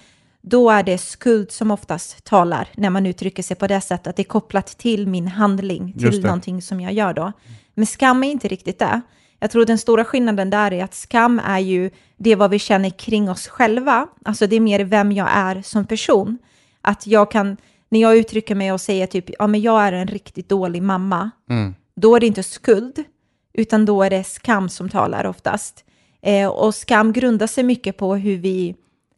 då 0.43 0.71
är 0.71 0.83
det 0.83 0.99
skuld 0.99 1.51
som 1.51 1.71
oftast 1.71 2.25
talar 2.25 2.69
när 2.77 2.91
man 2.91 3.07
uttrycker 3.07 3.43
sig 3.43 3.57
på 3.57 3.67
det 3.67 3.81
sättet, 3.81 4.07
att 4.07 4.17
det 4.17 4.23
är 4.23 4.25
kopplat 4.25 4.67
till 4.67 5.07
min 5.07 5.29
handling, 5.29 5.93
till 5.93 6.23
någonting 6.23 6.63
som 6.63 6.81
jag 6.81 6.93
gör 6.93 7.15
då. 7.15 7.33
Men 7.75 7.87
skam 7.87 8.25
är 8.25 8.31
inte 8.31 8.49
riktigt 8.49 8.79
det. 8.79 9.01
Jag 9.39 9.51
tror 9.51 9.65
den 9.65 9.79
stora 9.79 10.05
skillnaden 10.05 10.51
där 10.51 10.73
är 10.73 10.85
att 10.85 10.95
skam 10.95 11.41
är 11.45 11.59
ju 11.59 11.91
det 12.17 12.35
vad 12.35 12.51
vi 12.51 12.59
känner 12.59 12.91
kring 12.91 13.31
oss 13.31 13.49
själva, 13.49 14.09
alltså 14.25 14.47
det 14.47 14.57
är 14.57 14.61
mer 14.61 14.85
vem 14.85 15.13
jag 15.13 15.29
är 15.33 15.63
som 15.63 15.87
person. 15.87 16.39
Att 16.81 17.07
jag 17.07 17.31
kan, 17.31 17.57
när 17.89 18.01
jag 18.01 18.17
uttrycker 18.17 18.55
mig 18.55 18.73
och 18.73 18.81
säger 18.81 19.07
typ, 19.07 19.31
ja 19.39 19.47
men 19.47 19.61
jag 19.61 19.83
är 19.83 19.93
en 19.93 20.07
riktigt 20.07 20.49
dålig 20.49 20.83
mamma, 20.83 21.31
mm. 21.51 21.75
då 21.97 22.17
är 22.17 22.21
det 22.21 22.27
inte 22.27 22.43
skuld, 22.43 23.05
utan 23.55 23.85
då 23.85 24.03
är 24.03 24.11
det 24.11 24.25
skam 24.25 24.69
som 24.69 24.89
talar 24.89 25.27
oftast. 25.27 25.85
Eh, 26.23 26.49
och 26.49 26.75
skam 26.75 27.13
grundar 27.13 27.47
sig 27.47 27.65
mycket 27.65 27.97
på 27.97 28.15
hur 28.15 28.37
vi 28.37 28.75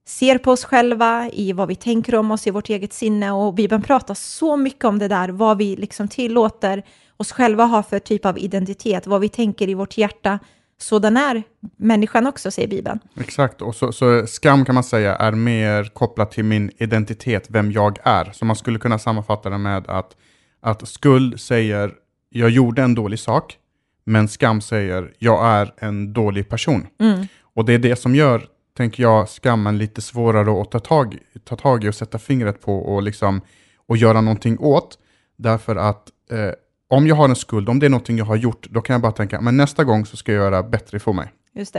ser 0.06 0.38
på 0.38 0.50
oss 0.50 0.64
själva, 0.64 1.30
i 1.32 1.52
vad 1.52 1.68
vi 1.68 1.74
tänker 1.74 2.14
om 2.14 2.30
oss, 2.30 2.46
i 2.46 2.50
vårt 2.50 2.68
eget 2.68 2.92
sinne. 2.92 3.32
Och 3.32 3.54
Bibeln 3.54 3.82
pratar 3.82 4.14
så 4.14 4.56
mycket 4.56 4.84
om 4.84 4.98
det 4.98 5.08
där, 5.08 5.28
vad 5.28 5.58
vi 5.58 5.76
liksom 5.76 6.08
tillåter 6.08 6.82
oss 7.16 7.32
själva 7.32 7.64
ha 7.64 7.82
för 7.82 7.98
typ 7.98 8.26
av 8.26 8.38
identitet, 8.38 9.06
vad 9.06 9.20
vi 9.20 9.28
tänker 9.28 9.68
i 9.68 9.74
vårt 9.74 9.98
hjärta. 9.98 10.38
Sådan 10.78 11.16
är 11.16 11.42
människan 11.76 12.26
också, 12.26 12.50
säger 12.50 12.68
Bibeln. 12.68 13.00
Exakt, 13.20 13.62
och 13.62 13.74
så, 13.74 13.92
så, 13.92 14.26
skam 14.26 14.64
kan 14.64 14.74
man 14.74 14.84
säga 14.84 15.16
är 15.16 15.32
mer 15.32 15.84
kopplat 15.84 16.30
till 16.30 16.44
min 16.44 16.70
identitet, 16.78 17.46
vem 17.48 17.72
jag 17.72 17.98
är. 18.04 18.30
Så 18.32 18.44
man 18.44 18.56
skulle 18.56 18.78
kunna 18.78 18.98
sammanfatta 18.98 19.50
det 19.50 19.58
med 19.58 19.88
att, 19.88 20.16
att 20.60 20.88
skuld 20.88 21.40
säger, 21.40 21.92
jag 22.30 22.50
gjorde 22.50 22.82
en 22.82 22.94
dålig 22.94 23.18
sak, 23.18 23.58
men 24.06 24.28
skam 24.28 24.60
säger, 24.60 25.12
jag 25.18 25.46
är 25.46 25.74
en 25.78 26.12
dålig 26.12 26.48
person. 26.48 26.86
Mm. 27.00 27.26
Och 27.54 27.64
det 27.64 27.72
är 27.72 27.78
det 27.78 27.96
som 27.96 28.14
gör, 28.14 28.46
tänker 28.76 29.02
jag, 29.02 29.28
skammen 29.28 29.78
lite 29.78 30.00
svårare 30.02 30.60
att 30.62 30.70
ta 30.70 30.78
tag, 30.78 31.18
ta 31.44 31.56
tag 31.56 31.84
i 31.84 31.88
och 31.88 31.94
sätta 31.94 32.18
fingret 32.18 32.60
på 32.60 32.78
och, 32.78 33.02
liksom, 33.02 33.40
och 33.86 33.96
göra 33.96 34.20
någonting 34.20 34.58
åt. 34.58 34.98
Därför 35.36 35.76
att 35.76 36.08
eh, 36.30 36.50
om 36.88 37.06
jag 37.06 37.14
har 37.16 37.28
en 37.28 37.36
skuld, 37.36 37.68
om 37.68 37.78
det 37.78 37.86
är 37.86 37.90
någonting 37.90 38.18
jag 38.18 38.24
har 38.24 38.36
gjort, 38.36 38.66
då 38.70 38.80
kan 38.80 38.94
jag 38.94 39.00
bara 39.00 39.12
tänka, 39.12 39.40
men 39.40 39.56
nästa 39.56 39.84
gång 39.84 40.06
så 40.06 40.16
ska 40.16 40.32
jag 40.32 40.42
göra 40.42 40.62
bättre 40.62 40.96
ifrån 40.96 41.16
mig. 41.16 41.32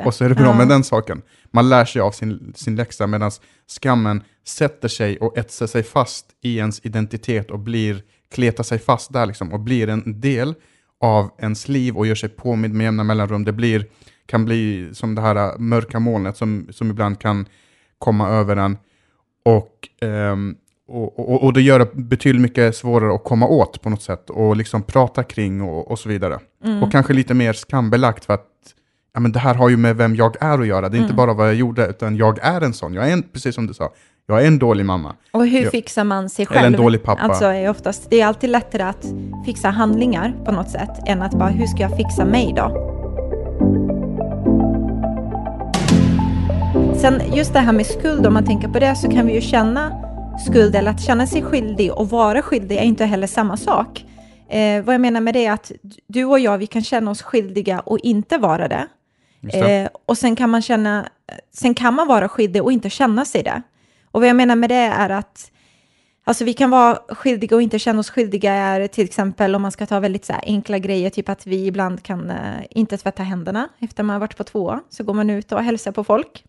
Och 0.05 0.13
så 0.13 0.25
är 0.25 0.29
det 0.29 0.35
bra 0.35 0.45
Ja. 0.45 0.57
med 0.57 0.67
den 0.67 0.83
saken. 0.83 1.21
Man 1.51 1.69
lär 1.69 1.85
sig 1.85 2.01
av 2.01 2.11
sin, 2.11 2.53
sin 2.55 2.75
läxa 2.75 3.07
medan 3.07 3.31
skammen 3.67 4.23
sätter 4.47 4.87
sig 4.87 5.17
och 5.17 5.37
etsar 5.37 5.67
sig 5.67 5.83
fast 5.83 6.25
i 6.43 6.57
ens 6.57 6.85
identitet 6.85 7.51
och 7.51 7.59
blir, 7.59 8.01
kletar 8.31 8.63
sig 8.63 8.79
fast 8.79 9.13
där 9.13 9.25
liksom 9.25 9.53
och 9.53 9.59
blir 9.59 9.89
en 9.89 10.21
del 10.21 10.55
av 11.01 11.29
ens 11.39 11.67
liv 11.67 11.97
och 11.97 12.07
gör 12.07 12.15
sig 12.15 12.29
påmind 12.29 12.73
med 12.73 12.83
jämna 12.83 13.03
mellanrum. 13.03 13.43
Det 13.45 13.53
blir, 13.53 13.85
kan 14.25 14.45
bli 14.45 14.89
som 14.93 15.15
det 15.15 15.21
här 15.21 15.35
äh, 15.35 15.57
mörka 15.59 15.99
molnet 15.99 16.37
som, 16.37 16.67
som 16.71 16.89
ibland 16.89 17.19
kan 17.19 17.45
komma 17.99 18.29
över 18.29 18.55
en. 18.57 18.77
Och, 19.45 19.89
ehm, 20.01 20.55
och, 20.87 21.19
och, 21.19 21.43
och 21.43 21.53
det 21.53 21.61
gör 21.61 21.79
det 21.79 21.89
betydligt 21.93 22.41
mycket 22.41 22.75
svårare 22.75 23.15
att 23.15 23.23
komma 23.23 23.47
åt 23.47 23.81
på 23.81 23.89
något 23.89 24.01
sätt 24.01 24.29
och 24.29 24.55
liksom 24.55 24.83
prata 24.83 25.23
kring 25.23 25.61
och, 25.61 25.91
och 25.91 25.99
så 25.99 26.09
vidare. 26.09 26.39
Mm. 26.63 26.83
Och 26.83 26.91
kanske 26.91 27.13
lite 27.13 27.33
mer 27.33 27.53
skambelagt 27.53 28.25
för 28.25 28.33
att 28.33 28.47
ja, 29.13 29.19
men 29.19 29.31
det 29.31 29.39
här 29.39 29.55
har 29.55 29.69
ju 29.69 29.77
med 29.77 29.95
vem 29.97 30.15
jag 30.15 30.35
är 30.43 30.59
att 30.59 30.67
göra. 30.67 30.89
Det 30.89 30.97
är 30.97 30.99
inte 30.99 31.13
Mm. 31.13 31.15
bara 31.17 31.33
vad 31.33 31.47
jag 31.47 31.55
gjorde, 31.55 31.87
utan 31.87 32.15
jag 32.17 32.39
är 32.41 32.61
en 32.61 32.73
sån. 32.73 32.93
Jag 32.93 33.07
är 33.09 33.13
en, 33.13 33.23
precis 33.23 33.55
som 33.55 33.67
du 33.67 33.73
sa, 33.73 33.93
jag 34.29 34.43
är 34.43 34.47
en 34.47 34.59
dålig 34.59 34.85
mamma. 34.85 35.15
Och 35.31 35.47
hur 35.47 35.63
Ja. 35.63 35.69
fixar 35.71 36.03
man 36.03 36.29
sig 36.29 36.45
Eller 36.49 36.59
själv? 36.61 36.73
en 36.75 36.81
dålig 36.81 37.03
pappa. 37.03 37.21
Alltså 37.21 37.45
är 37.45 37.69
oftast, 37.69 38.09
det 38.09 38.21
är 38.21 38.25
alltid 38.25 38.49
lättare 38.49 38.83
att 38.83 39.05
fixa 39.45 39.69
handlingar 39.69 40.33
på 40.45 40.51
något 40.51 40.69
sätt 40.69 40.89
än 41.07 41.21
att 41.21 41.33
bara, 41.33 41.49
hur 41.49 41.67
ska 41.67 41.81
jag 41.81 41.97
fixa 41.97 42.25
mig 42.25 42.53
då? 42.55 42.93
Sen 46.95 47.21
just 47.33 47.53
det 47.53 47.59
här 47.59 47.73
med 47.73 47.85
skuld, 47.85 48.27
om 48.27 48.33
man 48.33 48.45
tänker 48.45 48.67
på 48.67 48.79
det 48.79 48.95
så 48.95 49.11
kan 49.11 49.27
vi 49.27 49.33
ju 49.33 49.41
känna 49.41 49.91
skuld 50.47 50.75
eller 50.75 50.91
att 50.91 51.01
känna 51.01 51.27
sig 51.27 51.41
skyldig 51.41 51.93
och 51.93 52.09
vara 52.09 52.41
skyldig 52.41 52.77
är 52.77 52.81
inte 52.83 53.05
heller 53.05 53.27
samma 53.27 53.57
sak. 53.57 54.05
Eh, 54.49 54.83
vad 54.83 54.93
jag 54.93 55.01
menar 55.01 55.21
med 55.21 55.33
det 55.33 55.45
är 55.45 55.51
att 55.51 55.71
du 56.07 56.25
och 56.25 56.39
jag, 56.39 56.57
vi 56.57 56.67
kan 56.67 56.83
känna 56.83 57.11
oss 57.11 57.21
skyldiga 57.21 57.79
och 57.79 57.99
inte 57.99 58.37
vara 58.37 58.67
det. 58.67 58.87
Det. 59.41 59.81
Eh, 59.81 59.89
och 60.05 60.17
sen 60.17 60.35
kan 60.35 60.49
man 60.49 60.61
känna, 60.61 61.05
sen 61.53 61.73
kan 61.73 61.93
man 61.93 62.07
vara 62.07 62.29
skyldig 62.29 62.63
och 62.63 62.71
inte 62.71 62.89
känna 62.89 63.25
sig 63.25 63.43
det. 63.43 63.61
Och 64.17 64.21
vad 64.21 64.29
jag 64.29 64.35
menar 64.35 64.55
med 64.55 64.69
det 64.69 64.75
är 64.75 65.09
att 65.09 65.51
Alltså 66.23 66.45
vi 66.45 66.53
kan 66.53 66.69
vara 66.69 66.99
skyldiga 67.09 67.55
och 67.55 67.61
inte 67.61 67.79
känna 67.79 67.99
oss 67.99 68.09
skyldiga 68.09 68.53
är 68.53 68.87
till 68.87 69.05
exempel 69.05 69.55
om 69.55 69.61
man 69.61 69.71
ska 69.71 69.85
ta 69.85 69.99
väldigt 69.99 70.25
så 70.25 70.33
enkla 70.43 70.77
grejer, 70.77 71.09
typ 71.09 71.29
att 71.29 71.47
vi 71.47 71.65
ibland 71.65 72.03
kan 72.03 72.29
eh, 72.29 72.37
inte 72.69 72.97
tvätta 72.97 73.23
händerna 73.23 73.69
efter 73.79 74.03
man 74.03 74.13
har 74.13 74.19
varit 74.19 74.37
på 74.37 74.43
två, 74.43 74.79
så 74.89 75.03
går 75.03 75.13
man 75.13 75.29
ut 75.29 75.51
och 75.51 75.63
hälsar 75.63 75.91
på 75.91 76.03
folk. 76.03 76.43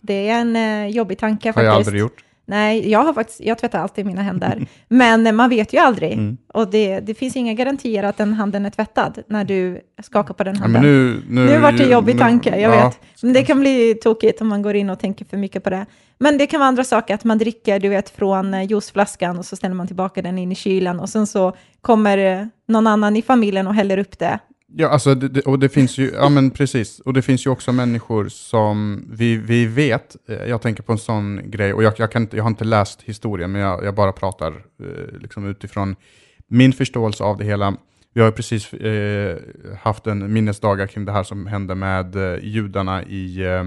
Det 0.00 0.28
är 0.28 0.40
en 0.40 0.56
eh, 0.56 0.86
jobbig 0.86 1.18
tanke 1.18 1.48
har 1.48 1.52
faktiskt. 1.52 1.64
jag 1.66 1.74
aldrig 1.74 2.00
gjort. 2.00 2.24
Nej, 2.46 2.90
jag 2.90 3.02
har 3.04 3.14
faktiskt, 3.14 3.40
jag 3.40 3.58
tvättar 3.58 3.78
alltid 3.78 4.06
mina 4.06 4.22
händer. 4.22 4.66
Men 4.88 5.36
man 5.36 5.50
vet 5.50 5.72
ju 5.72 5.78
aldrig. 5.78 6.12
Mm. 6.12 6.36
Och 6.54 6.70
det, 6.70 7.00
det 7.00 7.14
finns 7.14 7.36
inga 7.36 7.54
garantier 7.54 8.02
att 8.02 8.16
den 8.16 8.32
handen 8.32 8.66
är 8.66 8.70
tvättad 8.70 9.18
när 9.26 9.44
du 9.44 9.80
skakar 10.02 10.34
på 10.34 10.44
den 10.44 10.54
Ja, 10.54 10.60
handen. 10.60 10.82
men 10.82 10.90
nu, 10.90 11.22
nu, 11.28 11.46
Nu 11.46 11.58
vart 11.58 11.76
det 11.78 11.84
en 11.84 11.90
jobbig 11.90 12.18
tanke, 12.18 12.60
jag 12.60 12.74
ja, 12.74 12.84
vet. 12.86 13.00
Men 13.22 13.32
det 13.32 13.42
kan 13.42 13.60
bli 13.60 13.94
tokigt 13.94 14.40
om 14.40 14.48
man 14.48 14.62
går 14.62 14.74
in 14.74 14.90
och 14.90 14.98
tänker 14.98 15.24
för 15.24 15.36
mycket 15.36 15.64
på 15.64 15.70
det. 15.70 15.86
Men 16.20 16.38
det 16.38 16.46
kan 16.46 16.60
vara 16.60 16.68
andra 16.68 16.84
saker, 16.84 17.14
att 17.14 17.24
man 17.24 17.38
dricker, 17.38 17.80
du 17.80 17.88
vet, 17.88 18.10
från 18.10 18.54
eh, 18.54 18.62
juiceflaskan 18.62 19.38
och 19.38 19.44
så 19.44 19.56
ställer 19.56 19.74
man 19.74 19.86
tillbaka 19.86 20.22
den 20.22 20.38
in 20.38 20.52
i 20.52 20.54
kylen 20.54 21.00
och 21.00 21.08
sen 21.08 21.26
så 21.26 21.56
kommer 21.80 22.18
eh, 22.18 22.46
någon 22.68 22.86
annan 22.86 23.16
i 23.16 23.22
familjen 23.22 23.66
och 23.66 23.74
häller 23.74 23.98
upp 23.98 24.18
det. 24.18 24.38
Ja, 24.72 24.88
alltså, 24.88 25.14
det, 25.14 25.28
det- 25.28 25.40
och 25.40 25.58
det 25.58 25.68
finns 25.68 25.98
ju, 25.98 26.10
ja 26.14 26.28
men 26.28 26.50
precis, 26.50 27.00
och 27.00 27.12
det 27.12 27.22
finns 27.22 27.46
ju 27.46 27.50
också 27.50 27.72
människor 27.72 28.28
som 28.28 29.04
vi, 29.10 29.36
vi 29.36 29.66
vet, 29.66 30.16
eh, 30.28 30.44
jag 30.44 30.62
tänker 30.62 30.82
på 30.82 30.92
en 30.92 30.98
sån 30.98 31.40
grej, 31.50 31.72
och 31.74 31.82
jag, 31.82 31.92
jag, 31.96 32.12
kan 32.12 32.22
inte, 32.22 32.36
jag 32.36 32.44
har 32.44 32.50
inte 32.50 32.64
läst 32.64 33.02
historien, 33.02 33.52
men 33.52 33.60
jag, 33.60 33.84
jag 33.84 33.94
bara 33.94 34.12
pratar 34.12 34.50
eh, 34.52 35.18
liksom 35.20 35.46
utifrån 35.46 35.96
min 36.48 36.72
förståelse 36.72 37.24
av 37.24 37.36
det 37.38 37.44
hela. 37.44 37.76
Vi 38.14 38.20
har 38.20 38.28
ju 38.28 38.32
precis 38.32 38.72
eh, 38.74 39.36
haft 39.82 40.06
en 40.06 40.32
minnesdagar 40.32 40.86
kring 40.86 41.04
det 41.04 41.12
här 41.12 41.22
som 41.22 41.46
hände 41.46 41.74
med 41.74 42.16
eh, 42.16 42.44
judarna 42.44 43.02
i, 43.04 43.44
eh, 43.44 43.64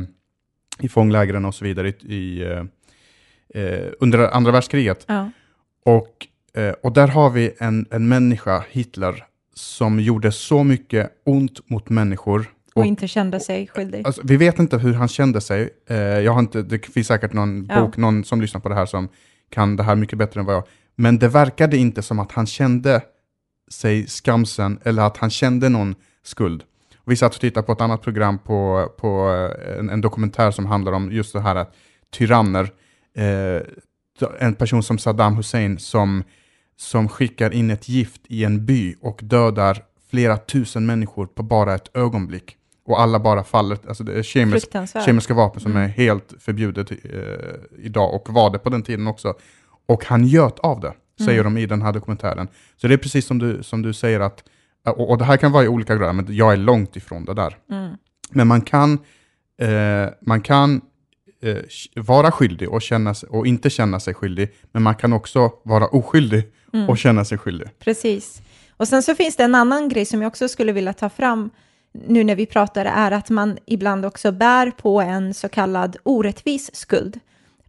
i 0.79 0.89
fånglägren 0.89 1.45
och 1.45 1.55
så 1.55 1.65
vidare 1.65 1.89
i, 1.89 2.13
i, 2.15 2.41
eh, 2.43 2.63
eh, 3.63 3.87
under 3.99 4.19
andra 4.19 4.51
världskriget. 4.51 5.05
Ja. 5.07 5.31
Och, 5.85 6.27
eh, 6.61 6.73
och 6.83 6.93
där 6.93 7.07
har 7.07 7.29
vi 7.29 7.51
en, 7.59 7.85
en 7.91 8.07
människa, 8.07 8.63
Hitler, 8.69 9.23
som 9.55 9.99
gjorde 9.99 10.31
så 10.31 10.63
mycket 10.63 11.11
ont 11.25 11.69
mot 11.69 11.89
människor. 11.89 12.45
Och 12.73 12.77
Och- 12.81 12.85
inte 12.85 13.07
kände 13.07 13.39
sig 13.39 13.67
skyldig. 13.67 14.05
Alltså, 14.07 14.21
vi 14.25 14.37
vet 14.37 14.59
inte 14.59 14.77
hur 14.77 14.93
han 14.93 15.07
kände 15.07 15.41
sig. 15.41 15.69
Eh, 15.89 15.97
jag 15.97 16.31
har 16.31 16.39
inte, 16.39 16.61
det 16.61 16.85
finns 16.85 17.07
säkert 17.07 17.33
någon 17.33 17.65
Ja. 17.69 17.81
bok, 17.81 17.97
någon 17.97 18.23
som 18.23 18.41
lyssnar 18.41 18.61
på 18.61 18.69
det 18.69 18.75
här 18.75 18.85
som 18.85 19.09
kan 19.49 19.75
det 19.75 19.83
här 19.83 19.95
mycket 19.95 20.17
bättre 20.17 20.39
än 20.39 20.45
vad 20.45 20.55
jag. 20.55 20.63
Men 20.95 21.19
det 21.19 21.27
verkade 21.27 21.77
inte 21.77 22.01
som 22.01 22.19
att 22.19 22.31
han 22.31 22.45
kände 22.45 23.01
sig 23.71 24.07
skamsen 24.07 24.79
eller 24.83 25.03
att 25.03 25.17
han 25.17 25.29
kände 25.29 25.69
någon 25.69 25.95
skuld. 26.23 26.63
Vi 27.11 27.15
satt 27.17 27.35
och 27.35 27.41
tittade 27.41 27.65
på 27.65 27.71
ett 27.71 27.81
annat 27.81 28.01
program 28.01 28.39
på, 28.39 28.89
på 28.97 29.29
eh, 29.65 29.79
en, 29.79 29.89
en 29.89 30.01
dokumentär 30.01 30.51
som 30.51 30.65
handlar 30.65 30.91
om 30.91 31.11
just 31.11 31.33
det 31.33 31.41
här 31.41 31.55
att 31.55 31.73
tyranner, 32.13 32.71
eh, 33.17 33.61
en 34.39 34.55
person 34.55 34.83
som 34.83 34.97
Saddam 34.97 35.35
Hussein 35.35 35.79
som, 35.79 36.23
som 36.77 37.09
skickar 37.09 37.53
in 37.53 37.71
ett 37.71 37.89
gift 37.89 38.21
i 38.27 38.43
en 38.43 38.65
by 38.65 38.95
och 39.01 39.19
dödar 39.23 39.83
flera 40.09 40.37
tusen 40.37 40.85
människor 40.85 41.25
på 41.25 41.43
bara 41.43 41.75
ett 41.75 41.95
ögonblick. 41.95 42.55
Och 42.85 43.01
alla 43.01 43.19
bara 43.19 43.43
faller, 43.43 43.77
alltså 43.87 44.03
det 44.03 44.13
är 44.13 44.23
Fruktansvärt. 44.51 45.05
kemiska 45.05 45.33
vapen 45.33 45.61
som 45.61 45.71
Mm. 45.71 45.83
är 45.83 45.87
helt 45.87 46.33
förbjudet 46.39 46.91
eh, 46.91 46.97
idag 47.85 48.13
och 48.13 48.33
var 48.33 48.49
det 48.49 48.59
på 48.59 48.69
den 48.69 48.83
tiden 48.83 49.07
också. 49.07 49.33
Och 49.85 50.05
han 50.05 50.23
göt 50.27 50.59
av 50.59 50.79
det, 50.79 50.93
säger 51.25 51.39
Mm. 51.41 51.53
de 51.53 51.61
i 51.61 51.65
den 51.65 51.81
här 51.81 51.93
dokumentären. 51.93 52.47
Så 52.77 52.87
det 52.87 52.93
är 52.93 52.97
precis 52.97 53.25
som 53.25 53.39
du, 53.39 53.63
som 53.63 53.81
du 53.81 53.93
säger 53.93 54.19
att, 54.19 54.43
och, 54.85 55.09
och 55.09 55.17
det 55.17 55.25
här 55.25 55.37
kan 55.37 55.51
vara 55.51 55.63
i 55.63 55.67
olika 55.67 55.95
grader, 55.95 56.13
men 56.13 56.35
jag 56.35 56.53
är 56.53 56.57
långt 56.57 56.95
ifrån 56.95 57.25
det 57.25 57.33
där. 57.33 57.57
Mm. 57.71 57.95
Men 58.31 58.47
man 58.47 58.61
kan, 58.61 58.99
eh, 59.61 60.09
man 60.21 60.41
kan 60.41 60.81
eh, 61.41 61.57
vara 61.95 62.31
skyldig 62.31 62.69
och, 62.69 62.81
känna, 62.81 63.15
och 63.29 63.47
inte 63.47 63.69
känna 63.69 63.99
sig 63.99 64.13
skyldig, 64.13 64.49
men 64.71 64.83
man 64.83 64.95
kan 64.95 65.13
också 65.13 65.51
vara 65.63 65.87
oskyldig 65.87 66.43
Mm. 66.73 66.89
och 66.89 66.97
känna 66.97 67.25
sig 67.25 67.37
skyldig. 67.37 67.67
Precis. 67.79 68.41
Och 68.77 68.87
sen 68.87 69.03
så 69.03 69.15
finns 69.15 69.35
det 69.35 69.43
en 69.43 69.55
annan 69.55 69.89
grej 69.89 70.05
som 70.05 70.21
jag 70.21 70.29
också 70.29 70.47
skulle 70.47 70.71
vilja 70.71 70.93
ta 70.93 71.09
fram 71.09 71.49
nu 71.93 72.23
när 72.23 72.35
vi 72.35 72.45
pratar, 72.45 72.85
är 72.85 73.11
att 73.11 73.29
man 73.29 73.57
ibland 73.65 74.05
också 74.05 74.31
bär 74.31 74.71
på 74.71 75.01
en 75.01 75.33
så 75.33 75.49
kallad 75.49 75.97
orättvis 76.03 76.75
skuld 76.75 77.19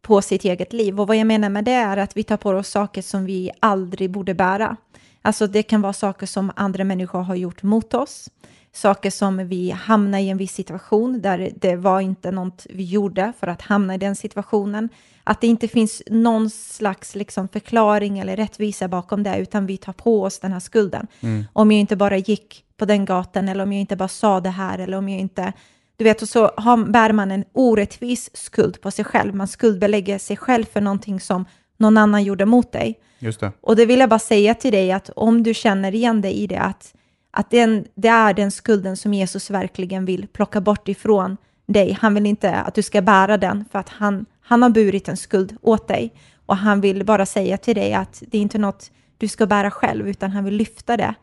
på 0.01 0.23
sitt 0.23 0.45
eget 0.45 0.73
liv. 0.73 1.01
Och 1.01 1.07
vad 1.07 1.17
jag 1.17 1.27
menar 1.27 1.49
med 1.49 1.65
det 1.65 1.73
är 1.73 1.97
att 1.97 2.17
vi 2.17 2.23
tar 2.23 2.37
på 2.37 2.51
oss 2.51 2.69
saker 2.69 3.03
som 3.03 3.25
vi 3.25 3.51
aldrig 3.61 4.11
borde 4.11 4.35
bära. 4.35 4.77
Alltså 5.23 5.47
det 5.47 5.63
kan 5.63 5.83
vara 5.83 5.93
saker 5.93 6.27
som 6.27 6.53
andra 6.57 6.85
människor 6.85 7.23
har 7.23 7.35
gjort 7.35 7.63
mot 7.63 7.95
oss. 7.95 8.31
Saker 8.73 9.11
som 9.11 9.49
vi 9.49 9.71
hamnar 9.71 10.19
i 10.19 10.29
en 10.29 10.37
viss 10.37 10.55
situation 10.55 11.21
där 11.21 11.53
det 11.57 11.77
var 11.77 12.01
inte 12.01 12.31
något 12.31 12.67
vi 12.71 12.85
gjorde 12.85 13.33
för 13.41 13.47
att 13.47 13.63
hamna 13.63 13.95
i 13.95 13.99
den 13.99 14.17
situationen. 14.17 14.89
Att 15.25 15.41
det 15.41 15.47
inte 15.47 15.69
finns 15.69 16.03
någon 16.07 16.51
slags 16.51 17.15
liksom 17.15 17.49
förklaring 17.49 18.19
eller 18.19 18.37
rättvisa 18.37 18.89
bakom 18.89 19.23
det, 19.23 19.39
utan 19.39 19.67
vi 19.67 19.77
tar 19.77 19.93
på 19.93 20.23
oss 20.23 20.39
den 20.39 20.53
här 20.53 20.61
skulden. 20.61 21.07
Om 21.53 21.73
jag 21.73 21.81
inte 21.81 21.97
bara 21.97 22.17
gick 22.17 22.65
på 22.77 22.85
den 22.85 23.05
gatan 23.05 23.49
eller 23.49 23.65
om 23.65 23.73
jag 23.73 23.81
inte 23.81 23.97
bara 23.97 24.09
sa 24.09 24.41
det 24.41 24.51
här 24.51 24.79
eller 24.79 24.97
om 24.97 25.09
jag 25.09 25.21
inte... 25.21 25.53
Du 25.97 26.05
vet, 26.05 26.23
och 26.23 26.29
så 26.29 26.51
har, 26.57 26.77
bär 26.77 27.13
man 27.13 27.31
en 27.31 27.45
orättvis 27.53 28.31
skuld 28.37 28.81
på 28.81 28.91
sig 28.91 29.05
själv. 29.05 29.35
Man 29.35 29.49
skuldbelägger 29.49 30.19
sig 30.19 30.37
själv 30.37 30.65
för 30.65 30.81
någonting 30.81 31.21
som 31.21 31.45
någon 31.83 31.97
annan 31.97 32.25
gjorde 32.25 32.47
mot 32.47 32.73
dig. 32.73 32.99
Just 33.19 33.41
det. 33.41 33.53
Och 33.61 33.77
det 33.77 33.87
vill 33.87 34.01
jag 34.01 34.09
bara 34.09 34.19
säga 34.19 34.55
till 34.55 34.73
dig 34.73 34.93
att 34.93 35.11
om 35.17 35.43
du 35.43 35.55
känner 35.55 35.95
igen 35.95 36.21
dig 36.21 36.33
i 36.33 36.47
det, 36.47 36.59
att, 36.59 36.95
att 37.31 37.51
den, 37.51 37.85
det 37.95 38.09
är 38.09 38.35
den 38.35 38.51
skulden 38.51 38.97
som 38.97 39.15
Jesus 39.15 39.51
verkligen 39.51 40.05
vill 40.05 40.27
plocka 40.27 40.61
bort 40.61 40.89
ifrån 40.89 41.37
dig. 41.67 41.99
Han 42.01 42.15
vill 42.15 42.27
inte 42.27 42.55
att 42.55 42.75
du 42.75 42.83
ska 42.83 43.03
bära 43.03 43.37
den 43.37 43.65
för 43.73 43.79
att 43.79 43.89
han, 43.89 44.27
han 44.41 44.63
har 44.63 44.71
burit 44.71 45.09
en 45.09 45.17
skuld 45.17 45.57
åt 45.63 45.89
dig. 45.89 46.15
Och 46.47 46.57
han 46.57 46.81
vill 46.81 47.05
bara 47.05 47.27
säga 47.27 47.57
till 47.57 47.75
dig 47.75 47.95
att 47.95 48.23
det 48.27 48.39
är 48.39 48.43
inte 48.43 48.59
något 48.59 48.91
du 49.19 49.29
ska 49.29 49.47
bära 49.47 49.71
själv, 49.71 50.09
utan 50.09 50.31
han 50.31 50.45
vill 50.45 50.55
lyfta 50.55 50.97
det 50.97 51.15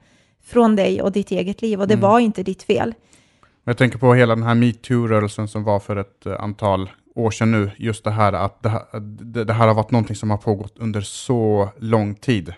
från 0.44 0.76
dig 0.76 1.02
och 1.02 1.12
ditt 1.12 1.32
eget 1.32 1.62
liv. 1.62 1.82
Och 1.82 1.88
det 1.88 1.96
var 1.96 2.20
inte 2.20 2.44
ditt 2.44 2.64
fel. 2.64 2.94
Jag 3.64 3.78
tänker 3.78 3.98
på 3.98 4.14
hela 4.14 4.36
den 4.36 4.44
här 4.44 4.56
metoo-rörelsen 4.56 5.48
som 5.48 5.64
var 5.64 5.80
för 5.80 5.96
ett 5.96 6.26
eh, 6.26 6.44
antal 6.44 6.90
år 7.16 7.32
sedan 7.32 7.52
nu. 7.52 7.72
Just 7.78 8.04
det 8.04 8.12
här 8.12 8.34
att 8.34 8.64
det, 8.64 8.70
här- 8.70 9.00
det, 9.46 9.54
här 9.54 9.68
har 9.68 9.74
varit 9.76 9.92
någonting 9.92 10.16
som 10.16 10.30
har 10.30 10.38
pågått 10.38 10.78
under 10.80 11.02
så 11.02 11.70
lång 11.78 12.16
tid. 12.16 12.54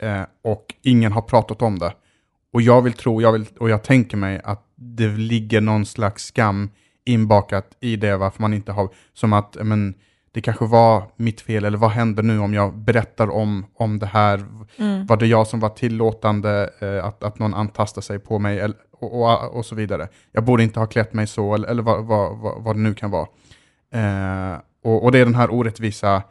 Eh, 0.00 0.22
och 0.44 0.74
ingen 0.82 1.12
har 1.12 1.22
pratat 1.22 1.62
om 1.62 1.78
det. 1.78 1.92
Och 2.52 2.62
jag 2.62 2.82
vill 2.82 2.92
tro, 2.92 3.22
jag 3.22 3.32
vill, 3.32 3.46
och 3.60 3.70
jag 3.70 3.82
tänker 3.82 4.16
mig 4.16 4.40
att 4.44 4.62
det 4.76 5.08
ligger 5.08 5.60
någon 5.60 5.86
slags 5.86 6.24
skam 6.24 6.70
inbakat 7.04 7.66
i 7.80 7.96
det, 7.96 8.16
varför 8.16 8.40
man 8.40 8.54
inte 8.54 8.72
har, 8.72 8.88
som 9.12 9.32
att, 9.32 9.56
men, 9.62 9.94
det 10.34 10.40
kanske 10.40 10.64
var 10.64 11.04
mitt 11.16 11.40
fel, 11.40 11.64
eller 11.64 11.78
vad 11.78 11.90
händer 11.90 12.22
nu 12.22 12.38
om 12.38 12.54
jag 12.54 12.78
berättar 12.78 13.30
om, 13.30 13.66
om 13.74 13.98
det 13.98 14.06
här? 14.06 14.44
Mm. 14.78 15.06
Var 15.06 15.16
det 15.16 15.26
jag 15.26 15.46
som 15.46 15.60
var 15.60 15.68
tillåtande 15.68 16.70
eh, 16.80 17.04
att, 17.04 17.24
att 17.24 17.38
någon 17.38 17.54
antastar 17.54 18.02
sig 18.02 18.18
på 18.18 18.38
mig 18.38 18.60
eller, 18.60 18.76
och, 18.92 19.22
och, 19.22 19.56
och 19.56 19.66
så 19.66 19.74
vidare? 19.74 20.08
Jag 20.32 20.44
borde 20.44 20.62
inte 20.62 20.80
ha 20.80 20.86
klätt 20.86 21.12
mig 21.12 21.26
så, 21.26 21.54
eller, 21.54 21.68
eller 21.68 21.82
vad, 21.82 22.04
vad, 22.04 22.38
vad, 22.38 22.62
vad 22.62 22.76
det 22.76 22.80
nu 22.80 22.94
kan 22.94 23.10
vara. 23.10 23.26
Eh, 23.94 24.58
och, 24.84 25.04
och 25.04 25.12
det 25.12 25.18
är 25.18 25.24
den 25.24 25.34
här 25.34 25.54
orättvisa 25.54 26.22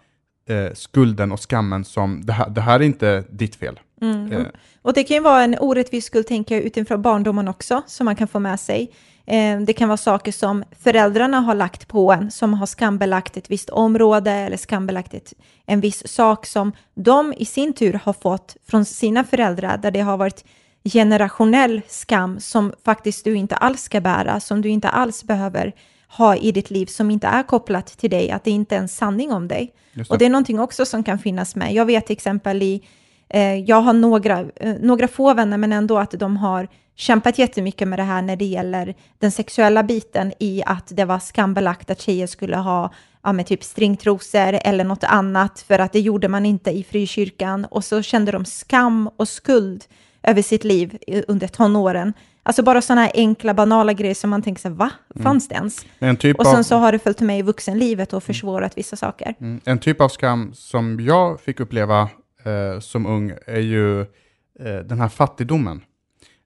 eh, 0.50 0.74
skulden 0.74 1.32
och 1.32 1.50
skammen 1.50 1.86
som, 1.86 2.26
det 2.26 2.34
här, 2.34 2.50
det 2.50 2.62
här 2.62 2.80
är 2.80 2.84
inte 2.84 3.24
ditt 3.30 3.56
fel. 3.56 3.80
Mm. 4.02 4.32
Eh. 4.32 4.46
Och 4.82 4.94
det 4.94 5.04
kan 5.04 5.18
ju 5.18 5.24
vara 5.24 5.44
en 5.44 5.58
orättvis 5.60 6.06
skuld, 6.06 6.28
tänker 6.28 6.56
jag, 6.56 6.64
utifrån 6.64 7.02
barndomen 7.02 7.48
också, 7.48 7.82
som 7.88 8.06
man 8.06 8.16
kan 8.16 8.28
få 8.28 8.40
med 8.40 8.60
sig. 8.60 8.92
Eh, 9.26 9.60
det 9.60 9.74
kan 9.74 9.90
vara 9.90 9.98
saker 9.98 10.32
som 10.32 10.64
föräldrarna 10.80 11.40
har 11.40 11.56
lagt 11.56 11.88
på 11.88 12.12
en, 12.12 12.32
som 12.32 12.54
har 12.54 12.66
skambelagt 12.66 13.38
ett 13.38 13.52
visst 13.52 13.70
område 13.70 14.32
eller 14.32 14.58
skambelagt 14.58 15.14
ett, 15.14 15.34
en 15.66 15.82
viss 15.82 16.08
sak 16.08 16.46
som 16.46 16.72
de 16.94 17.34
i 17.38 17.46
sin 17.46 17.74
tur 17.74 18.00
har 18.04 18.14
fått 18.14 18.58
från 18.68 18.86
sina 18.86 19.24
föräldrar, 19.24 19.78
där 19.78 19.92
det 19.92 20.02
har 20.02 20.18
varit 20.18 20.46
generationell 20.84 21.82
skam 21.88 22.40
som 22.40 22.74
faktiskt 22.86 23.24
du 23.24 23.36
inte 23.36 23.56
alls 23.56 23.82
ska 23.82 24.02
bära, 24.02 24.40
som 24.40 24.62
du 24.62 24.70
inte 24.70 24.90
alls 24.90 25.24
behöver 25.24 25.74
ha 26.18 26.36
i 26.36 26.52
ditt 26.52 26.72
liv, 26.72 26.86
som 26.86 27.12
inte 27.12 27.28
är 27.28 27.44
kopplat 27.44 27.86
till 27.88 28.10
dig, 28.10 28.32
att 28.32 28.44
det 28.44 28.52
inte 28.52 28.76
är 28.76 28.80
en 28.80 28.88
sanning 28.88 29.32
om 29.32 29.48
dig. 29.48 29.74
Just 29.94 30.12
Och 30.12 30.18
det 30.18 30.26
är 30.26 30.30
någonting 30.30 30.60
också 30.60 30.86
som 30.86 31.04
kan 31.04 31.20
finnas 31.20 31.56
med. 31.56 31.74
Jag 31.74 31.86
vet 31.86 32.06
till 32.06 32.14
exempel 32.14 32.62
i, 32.64 32.82
eh, 33.30 33.56
jag 33.56 33.82
har 33.82 33.94
några, 33.94 34.40
eh, 34.56 34.74
några 34.80 35.08
få 35.08 35.34
vänner, 35.34 35.58
men 35.58 35.74
ändå 35.74 35.98
att 35.98 36.12
de 36.12 36.38
har 36.38 36.68
kämpat 36.96 37.38
jättemycket 37.40 37.88
med 37.88 38.00
det 38.00 38.04
här 38.04 38.22
när 38.22 38.36
det 38.36 38.46
gäller 38.46 38.96
den 39.20 39.32
sexuella 39.32 39.84
biten 39.84 40.34
i 40.40 40.64
att 40.66 40.88
det 40.96 41.06
var 41.06 41.20
skambelagt 41.20 41.90
att 41.90 42.02
tjejer 42.02 42.28
skulle 42.28 42.58
ha 42.58 42.94
ja, 43.24 43.34
med 43.34 43.48
typ 43.48 43.64
stringtrosor 43.64 44.60
eller 44.64 44.84
något 44.84 45.04
annat, 45.04 45.60
för 45.68 45.80
att 45.80 45.94
det 45.94 46.00
gjorde 46.00 46.28
man 46.28 46.46
inte 46.46 46.72
i 46.72 46.84
frikyrkan. 46.84 47.66
Och 47.66 47.84
så 47.84 48.02
kände 48.02 48.32
de 48.32 48.46
skam 48.46 49.10
och 49.18 49.28
skuld 49.28 49.84
över 50.24 50.42
sitt 50.42 50.64
liv 50.64 50.98
i- 51.08 51.24
under 51.28 51.48
tonåren. 51.48 52.14
Alltså 52.44 52.64
bara 52.64 52.82
sådana 52.82 53.02
här 53.02 53.12
enkla, 53.14 53.54
banala 53.54 53.94
grejer 53.94 54.14
som 54.14 54.30
man 54.30 54.42
tänker 54.42 54.62
sig, 54.62 54.72
va? 54.72 54.92
Fanns 55.24 55.48
det 55.48 55.56
ens? 55.56 55.86
En 56.00 56.18
typ 56.18 56.40
Och 56.40 56.46
av... 56.46 56.52
sen 56.52 56.64
så 56.64 56.76
har 56.76 56.92
det 56.92 57.00
följt 57.00 57.22
med 57.22 57.40
i 57.40 57.42
vuxenlivet 57.42 58.14
och 58.14 58.24
försvårat 58.24 58.78
vissa 58.78 58.96
saker. 58.96 59.36
Mm. 59.40 59.62
En 59.66 59.80
typ 59.80 60.02
av 60.02 60.10
skam 60.10 60.54
som 60.54 61.00
jag 61.00 61.42
fick 61.42 61.60
uppleva 61.60 62.10
eh, 62.46 62.80
som 62.80 63.06
ung 63.06 63.34
är 63.46 63.60
ju 63.60 64.02
eh, 64.02 64.80
den 64.86 65.00
här 65.00 65.10
fattigdomen. 65.10 65.82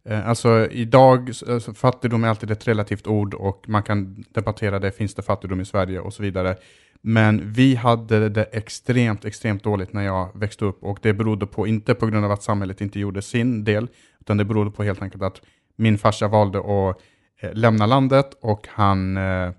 Eh, 0.10 0.30
alltså 0.30 0.68
idag, 0.72 1.32
alltså, 1.50 1.74
fattigdom 1.74 2.24
är 2.24 2.28
alltid 2.28 2.52
ett 2.52 2.68
relativt 2.68 3.08
ord 3.08 3.34
och 3.34 3.66
man 3.68 3.84
kan 3.84 4.26
debattera 4.34 4.80
det, 4.80 4.92
finns 4.92 5.14
det 5.14 5.22
fattigdom 5.22 5.62
i 5.62 5.66
Sverige 5.66 6.00
och 6.00 6.14
så 6.14 6.24
vidare. 6.24 6.56
Men 7.02 7.54
vi 7.54 7.76
hade 7.76 8.30
det 8.30 8.44
extremt, 8.44 9.26
extremt 9.26 9.64
dåligt 9.64 9.94
när 9.94 10.06
jag 10.06 10.40
växte 10.40 10.66
upp 10.66 10.84
och 10.84 11.00
det 11.02 11.14
berodde 11.14 11.46
på, 11.46 11.68
inte 11.68 11.96
på 11.96 12.08
grund 12.08 12.26
av 12.26 12.32
att 12.32 12.44
samhället 12.44 12.82
inte 12.82 13.00
gjorde 13.00 13.22
sin 13.22 13.64
del, 13.64 13.88
utan 14.20 14.38
det 14.38 14.46
berodde 14.46 14.72
på 14.72 14.84
helt 14.84 15.02
enkelt 15.02 15.24
att 15.24 15.42
min 15.78 15.98
farsa 15.98 16.28
valde 16.28 16.60
att 16.60 16.98
eh, 17.42 17.54
lämna 17.54 17.86
landet 17.86 18.38
och 18.42 18.68
han 18.70 19.18
eh, 19.18 19.52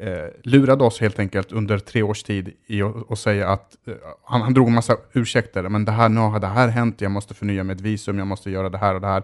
eh, 0.00 0.28
lurade 0.42 0.84
oss 0.84 1.00
helt 1.00 1.18
enkelt 1.18 1.52
under 1.52 1.78
tre 1.78 2.02
års 2.02 2.22
tid 2.22 2.52
i 2.66 2.82
att 2.82 3.18
säga 3.18 3.48
att 3.48 3.76
eh, 3.86 3.94
han, 4.24 4.42
han 4.42 4.54
drog 4.54 4.68
en 4.68 4.74
massa 4.74 4.96
ursäkter, 5.12 5.68
men 5.68 5.84
det 5.84 5.92
här, 5.92 6.08
nu 6.08 6.20
har 6.20 6.40
det 6.40 6.46
här 6.46 6.68
hänt, 6.68 7.00
jag 7.00 7.10
måste 7.10 7.34
förnya 7.34 7.64
mitt 7.64 7.80
visum, 7.80 8.18
jag 8.18 8.26
måste 8.26 8.50
göra 8.50 8.68
det 8.68 8.78
här 8.78 8.94
och 8.94 9.00
det 9.00 9.06
här. 9.06 9.22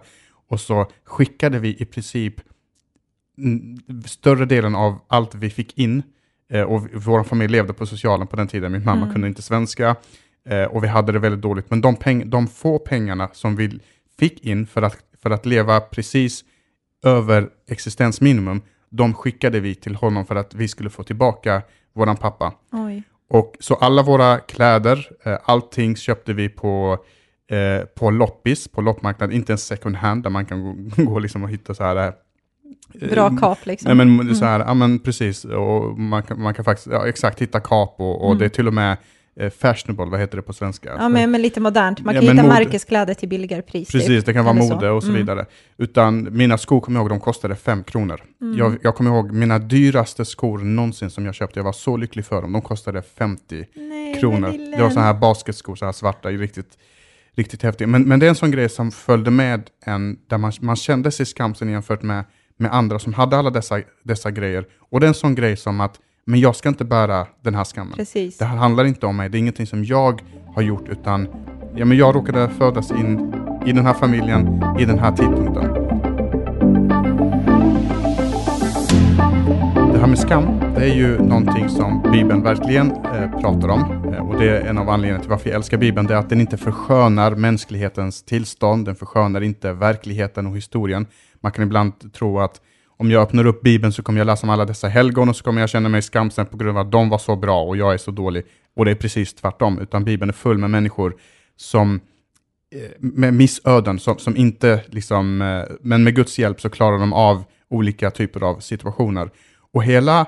Och 0.49 0.61
så 0.61 0.87
skickade 1.05 1.59
vi 1.59 1.77
i 1.83 1.85
princip 1.85 2.35
mm, 3.39 3.79
större 4.07 4.45
delen 4.45 4.75
av 4.75 4.99
allt 5.09 5.35
vi 5.35 5.51
fick 5.51 5.79
in, 5.79 6.03
eh, 6.51 6.63
och 6.63 6.87
vår 6.95 7.25
familj 7.25 7.53
levde 7.53 7.73
på 7.73 7.87
socialen 7.87 8.27
på 8.27 8.37
den 8.37 8.49
tiden, 8.49 8.73
min 8.73 8.85
mamma 8.85 9.03
Mm. 9.03 9.13
kunde 9.13 9.29
inte 9.29 9.43
svenska, 9.43 9.97
eh, 10.49 10.65
och 10.65 10.85
vi 10.85 10.89
hade 10.89 11.13
det 11.13 11.19
väldigt 11.19 11.43
dåligt. 11.43 11.71
Men 11.71 11.81
de, 11.81 11.97
peng, 11.97 12.31
de 12.31 12.47
få 12.47 12.79
pengarna 12.79 13.29
som 13.33 13.57
vi 13.57 13.81
fick 14.19 14.45
in 14.45 14.67
för 14.67 14.83
att, 14.83 14.97
för 15.23 15.31
att 15.31 15.47
leva 15.47 15.81
precis 15.81 16.45
över 17.05 17.49
existensminimum, 17.69 18.63
de 18.91 19.15
skickade 19.15 19.61
vi 19.61 19.75
till 19.75 19.95
honom 19.95 20.27
för 20.27 20.37
att 20.37 20.55
vi 20.55 20.69
skulle 20.69 20.91
få 20.91 21.03
tillbaka 21.03 21.63
våran 21.95 22.17
pappa. 22.17 22.53
Oj. 22.73 23.03
Och 23.31 23.57
så 23.61 23.75
alla 23.75 24.03
våra 24.03 24.39
kläder, 24.39 25.09
eh, 25.25 25.39
allting 25.45 25.97
köpte 25.97 26.33
vi 26.33 26.49
på, 26.49 26.99
eh, 27.51 27.85
på 27.87 28.11
loppis, 28.11 28.69
på 28.69 28.81
loppmarknad, 28.81 29.33
inte 29.33 29.53
en 29.53 29.59
second 29.59 29.97
hand 29.97 30.23
där 30.23 30.31
man 30.31 30.47
kan 30.47 30.63
gå, 30.63 31.03
gå 31.05 31.19
liksom 31.19 31.43
och 31.43 31.51
hitta 31.51 31.75
så 31.75 31.85
här 31.85 31.97
eh, 31.97 33.11
Bra 33.11 33.37
kap 33.41 33.67
liksom. 33.67 33.97
Nej 33.97 34.07
men 34.07 34.37
så 34.37 34.45
här, 34.45 34.61
ja 34.61 34.75
men 34.75 34.99
precis, 34.99 35.45
och 35.45 35.99
man 35.99 36.23
kan, 36.23 36.41
man 36.43 36.55
kan 36.55 36.65
faktiskt, 36.65 36.87
ja, 36.87 37.07
exakt, 37.07 37.43
hitta 37.43 37.61
kap 37.61 37.95
och, 37.99 38.21
och 38.21 38.27
Mm. 38.27 38.39
det 38.39 38.45
är 38.45 38.49
till 38.49 38.67
och 38.69 38.75
med 38.75 38.97
eh, 39.41 39.51
fashionable, 39.51 40.05
vad 40.11 40.21
heter 40.21 40.37
det 40.37 40.43
på 40.43 40.53
svenska? 40.53 40.89
Ja, 40.99 41.09
men, 41.09 41.31
men 41.31 41.43
lite 41.43 41.61
modernt. 41.61 42.01
Man 42.05 42.15
Ja, 42.15 42.21
kan 42.21 42.27
men 42.27 42.37
hitta 42.37 42.49
mode- 42.49 42.65
märkeskläder 42.65 43.15
till 43.15 43.29
billigare 43.29 43.63
pris. 43.63 43.91
Precis, 43.93 44.07
typ. 44.09 44.27
det 44.27 44.33
kan 44.33 44.45
vara 44.45 44.57
Eller 44.57 44.67
så. 44.69 44.75
mode 44.75 44.91
och 44.91 45.03
så 45.03 45.09
Mm. 45.09 45.21
vidare. 45.21 45.47
Utan 45.79 46.29
mina 46.37 46.59
skor 46.59 46.81
kommer 46.81 46.99
jag 46.99 47.03
ihåg, 47.03 47.11
de 47.11 47.21
kostade 47.21 47.57
fem 47.57 47.85
kronor. 47.85 48.21
Mm. 48.41 48.59
Jag, 48.59 48.77
jag 48.83 48.95
kommer 48.95 49.11
ihåg 49.11 49.33
mina 49.33 49.59
dyraste 49.59 50.25
skor 50.25 50.59
någonsin 50.59 51.11
som 51.11 51.27
jag 51.27 51.35
köpte, 51.35 51.59
jag 51.59 51.65
var 51.65 51.73
så 51.73 51.97
lycklig 51.97 52.25
för 52.25 52.43
dem, 52.43 52.53
de 52.53 52.63
kostade 52.63 53.03
50 53.03 53.67
Nej, 53.75 54.21
kronor. 54.21 54.77
Det 54.77 54.83
var 54.83 54.91
sådana 54.91 55.07
här 55.07 55.15
basketskor, 55.21 55.77
så 55.77 55.85
här 55.85 55.93
svarta, 55.93 56.29
riktigt, 56.29 56.79
riktigt 57.37 57.63
häftiga. 57.63 57.89
Men, 57.89 58.03
men 58.03 58.21
det 58.21 58.27
är 58.27 58.31
en 58.31 58.35
sån 58.35 58.51
grej 58.51 58.69
som 58.69 58.91
följde 58.91 59.31
med 59.31 59.71
en, 59.85 60.19
där 60.27 60.39
man, 60.39 60.53
man 60.61 60.77
kände 60.77 61.11
sig 61.11 61.27
skamsen 61.27 61.69
jämfört 61.71 62.03
med, 62.03 62.25
med 62.57 62.75
andra 62.75 62.99
som 62.99 63.15
hade 63.15 63.37
alla 63.37 63.51
dessa, 63.51 63.81
dessa 64.05 64.31
grejer. 64.31 64.65
Och 64.91 65.01
det 65.01 65.07
är 65.07 65.09
en 65.09 65.15
sån 65.15 65.35
grej 65.35 65.57
som 65.57 65.81
att, 65.81 66.01
men 66.29 66.41
jag 66.41 66.57
ska 66.57 66.69
inte 66.69 66.85
bära 66.85 67.27
den 67.43 67.55
här 67.55 67.65
skammen. 67.65 67.97
Precis. 67.97 68.39
Det 68.39 68.45
här 68.45 68.57
handlar 68.57 68.85
inte 68.85 69.07
om 69.07 69.17
mig, 69.17 69.29
det 69.29 69.37
är 69.37 69.41
ingenting 69.41 69.67
som 69.67 69.85
jag 69.85 70.23
har 70.55 70.63
gjort, 70.63 70.89
utan 70.89 71.29
ja, 71.75 71.85
men 71.85 71.99
jag 71.99 72.15
råkade 72.15 72.49
födas 72.49 72.91
in 72.91 73.35
i 73.67 73.73
den 73.73 73.87
här 73.87 73.95
familjen, 73.95 74.63
i 74.79 74.85
den 74.85 74.99
här 74.99 75.17
tidpunkten. 75.17 75.73
Det 79.93 79.99
här 79.99 80.07
med 80.07 80.19
skam, 80.19 80.45
det 80.75 80.85
är 80.85 80.95
ju 80.95 81.19
någonting 81.19 81.69
som 81.69 82.03
Bibeln 82.13 82.43
verkligen 82.43 82.91
eh, 82.91 83.41
pratar 83.41 83.69
om. 83.69 84.13
Eh, 84.13 84.29
och 84.29 84.39
det 84.39 84.49
är 84.49 84.61
en 84.61 84.79
av 84.79 84.89
anledningarna 84.89 85.21
till 85.21 85.31
varför 85.31 85.49
jag 85.49 85.57
älskar 85.57 85.79
Bibeln, 85.79 86.07
det 86.07 86.15
är 86.15 86.19
att 86.19 86.29
den 86.29 86.41
inte 86.41 86.57
förskönar 86.57 87.35
mänsklighetens 87.35 88.23
tillstånd, 88.23 88.85
den 88.85 88.95
förskönar 88.95 89.41
inte 89.41 89.73
verkligheten 89.73 90.47
och 90.47 90.57
historien. 90.57 91.07
Man 91.41 91.53
kan 91.53 91.65
ibland 91.65 92.13
tro 92.13 92.39
att 92.41 92.61
om 92.99 93.11
jag 93.11 93.23
öppnar 93.23 93.47
upp 93.47 93.63
Bibeln 93.63 93.93
så 93.93 94.03
kommer 94.03 94.21
jag 94.21 94.27
läsa 94.27 94.47
om 94.47 94.51
alla 94.51 94.65
dessa 94.65 94.89
helgon 94.89 95.29
och 95.29 95.37
så 95.37 95.45
kommer 95.45 95.61
jag 95.61 95.71
känna 95.71 95.89
mig 95.89 96.03
skamsen 96.03 96.47
på 96.47 96.57
grund 96.57 96.79
av 96.79 96.87
att 96.87 96.93
de 96.93 97.09
var 97.09 97.19
så 97.19 97.37
bra 97.37 97.63
och 97.63 97.77
jag 97.77 97.95
är 97.95 97.99
så 97.99 98.11
dålig. 98.11 98.45
Och 98.77 98.85
det 98.85 98.91
är 98.91 98.95
precis 98.95 99.35
tvärtom, 99.35 99.79
utan 99.79 100.05
Bibeln 100.05 100.29
är 100.29 100.35
full 100.35 100.59
med 100.59 100.71
människor 100.71 101.17
som 101.57 102.01
eh, 102.75 102.91
med 102.99 103.35
missöden, 103.35 103.99
som, 103.99 104.19
som 104.19 104.37
inte 104.37 104.83
liksom, 104.87 105.43
eh, 105.43 105.77
men 105.81 106.05
med 106.05 106.15
Guds 106.15 106.39
hjälp 106.39 106.61
så 106.61 106.71
klarar 106.71 106.99
de 106.99 107.13
av 107.13 107.45
olika 107.71 108.11
typer 108.11 108.43
av 108.43 108.61
situationer. 108.61 109.31
Och 109.73 109.85
hela 109.85 110.27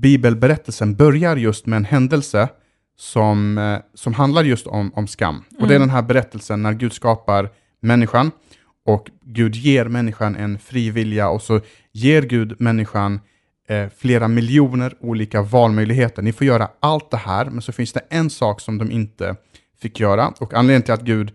bibelberättelsen 0.00 0.94
börjar 0.94 1.36
just 1.36 1.66
med 1.66 1.76
en 1.76 1.84
händelse 1.84 2.48
som, 2.98 3.58
eh, 3.58 3.78
som 3.94 4.14
handlar 4.14 4.44
just 4.44 4.66
om, 4.66 4.92
om 4.94 5.06
skam. 5.06 5.44
Och 5.60 5.68
det 5.68 5.74
är 5.74 5.76
Mm. 5.76 5.88
den 5.88 5.90
här 5.96 6.02
berättelsen 6.02 6.62
när 6.62 6.72
Gud 6.72 6.92
skapar 6.92 7.50
människan 7.80 8.30
och 8.88 9.10
Gud 9.24 9.54
ger 9.56 9.84
människan 9.84 10.36
en 10.36 10.58
fri 10.58 10.90
vilja 10.90 11.28
och 11.28 11.42
så 11.42 11.60
ger 11.92 12.22
Gud 12.22 12.60
människan 12.60 13.20
eh, 13.68 13.86
flera 13.98 14.28
miljoner 14.28 14.94
olika 15.00 15.42
valmöjligheter. 15.42 16.22
Ni 16.22 16.32
får 16.32 16.46
göra 16.46 16.68
allt 16.80 17.10
det 17.10 17.16
här, 17.16 17.44
men 17.44 17.62
så 17.62 17.72
finns 17.72 17.92
det 17.92 18.00
en 18.10 18.30
sak 18.30 18.60
som 18.60 18.78
de 18.78 18.90
inte 18.90 19.36
fick 19.82 20.00
göra. 20.00 20.28
Och 20.40 20.54
anledningen 20.54 20.82
till 20.82 20.94
att 20.94 21.02
Gud 21.02 21.32